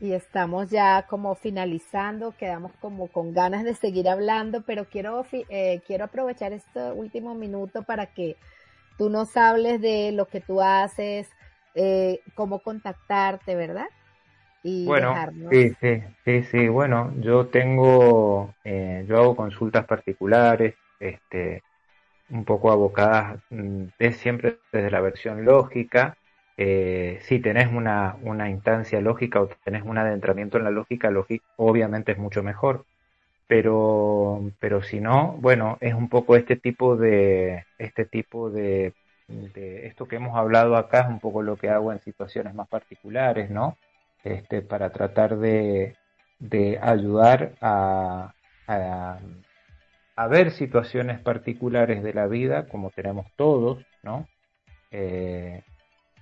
[0.00, 5.80] Y estamos ya como finalizando, quedamos como con ganas de seguir hablando, pero quiero, eh,
[5.86, 8.36] quiero aprovechar este último minuto para que
[8.98, 11.28] tú nos hables de lo que tú haces,
[11.74, 13.86] eh, cómo contactarte, ¿verdad?
[14.62, 21.62] Y bueno, sí, sí, sí, sí, bueno, yo tengo, eh, yo hago consultas particulares, este,
[22.30, 26.18] un poco abocadas, mm, es siempre desde la versión lógica,
[26.56, 31.44] eh, si tenés una, una instancia lógica o tenés un adentramiento en la lógica, lógica,
[31.56, 32.86] obviamente es mucho mejor.
[33.48, 38.94] Pero, pero si no, bueno, es un poco este tipo de, este tipo de,
[39.26, 42.68] de esto que hemos hablado acá, es un poco lo que hago en situaciones más
[42.68, 43.76] particulares, ¿no?
[44.22, 45.96] Este, para tratar de,
[46.38, 48.34] de ayudar a,
[48.66, 54.28] a, ver situaciones particulares de la vida, como tenemos todos, ¿no?
[54.90, 55.62] Eh,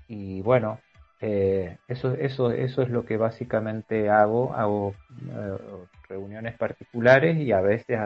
[0.09, 0.81] y bueno,
[1.21, 4.53] eh, eso, eso, eso es lo que básicamente hago.
[4.55, 4.95] Hago
[5.31, 5.57] eh,
[6.09, 7.99] reuniones particulares y a veces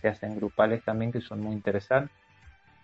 [0.00, 2.14] se hacen grupales también que son muy interesantes.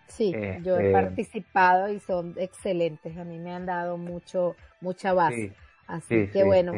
[0.07, 0.31] Sí,
[0.61, 3.17] yo he este, participado y son excelentes.
[3.17, 5.53] A mí me han dado mucho, mucha base.
[5.87, 6.73] Así que bueno.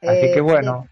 [0.00, 0.86] Así que bueno,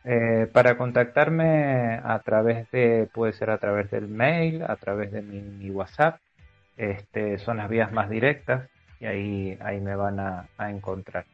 [0.53, 5.41] para contactarme a través de, puede ser a través del mail, a través de mi,
[5.41, 6.19] mi WhatsApp,
[6.77, 8.69] este, son las vías más directas
[9.01, 11.27] y ahí, ahí me van a, encontrar.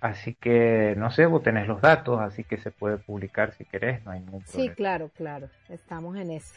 [0.00, 4.04] Así que, no sé, vos tenés los datos, así que se puede publicar si querés,
[4.04, 4.70] no hay ningún problema.
[4.70, 6.54] Sí, claro, claro, estamos en eso.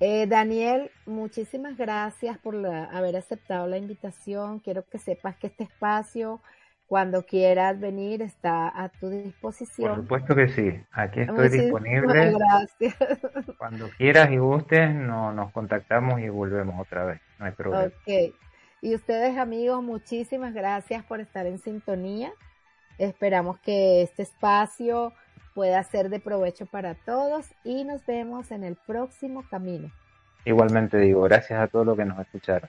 [0.00, 4.60] Eh, Daniel, muchísimas gracias por haber aceptado la invitación.
[4.60, 6.40] Quiero que sepas que este espacio,
[6.86, 9.88] cuando quieras venir, está a tu disposición.
[9.88, 12.34] Por supuesto que sí, aquí estoy disponible.
[12.34, 12.96] Gracias.
[13.56, 17.84] Cuando quieras y gustes, no, nos contactamos y volvemos otra vez, no hay problema.
[17.84, 18.34] Ok,
[18.80, 22.32] y ustedes amigos, muchísimas gracias por estar en sintonía.
[22.98, 25.12] Esperamos que este espacio
[25.54, 29.90] pueda ser de provecho para todos y nos vemos en el próximo camino.
[30.44, 32.68] Igualmente digo, gracias a todos los que nos escucharon.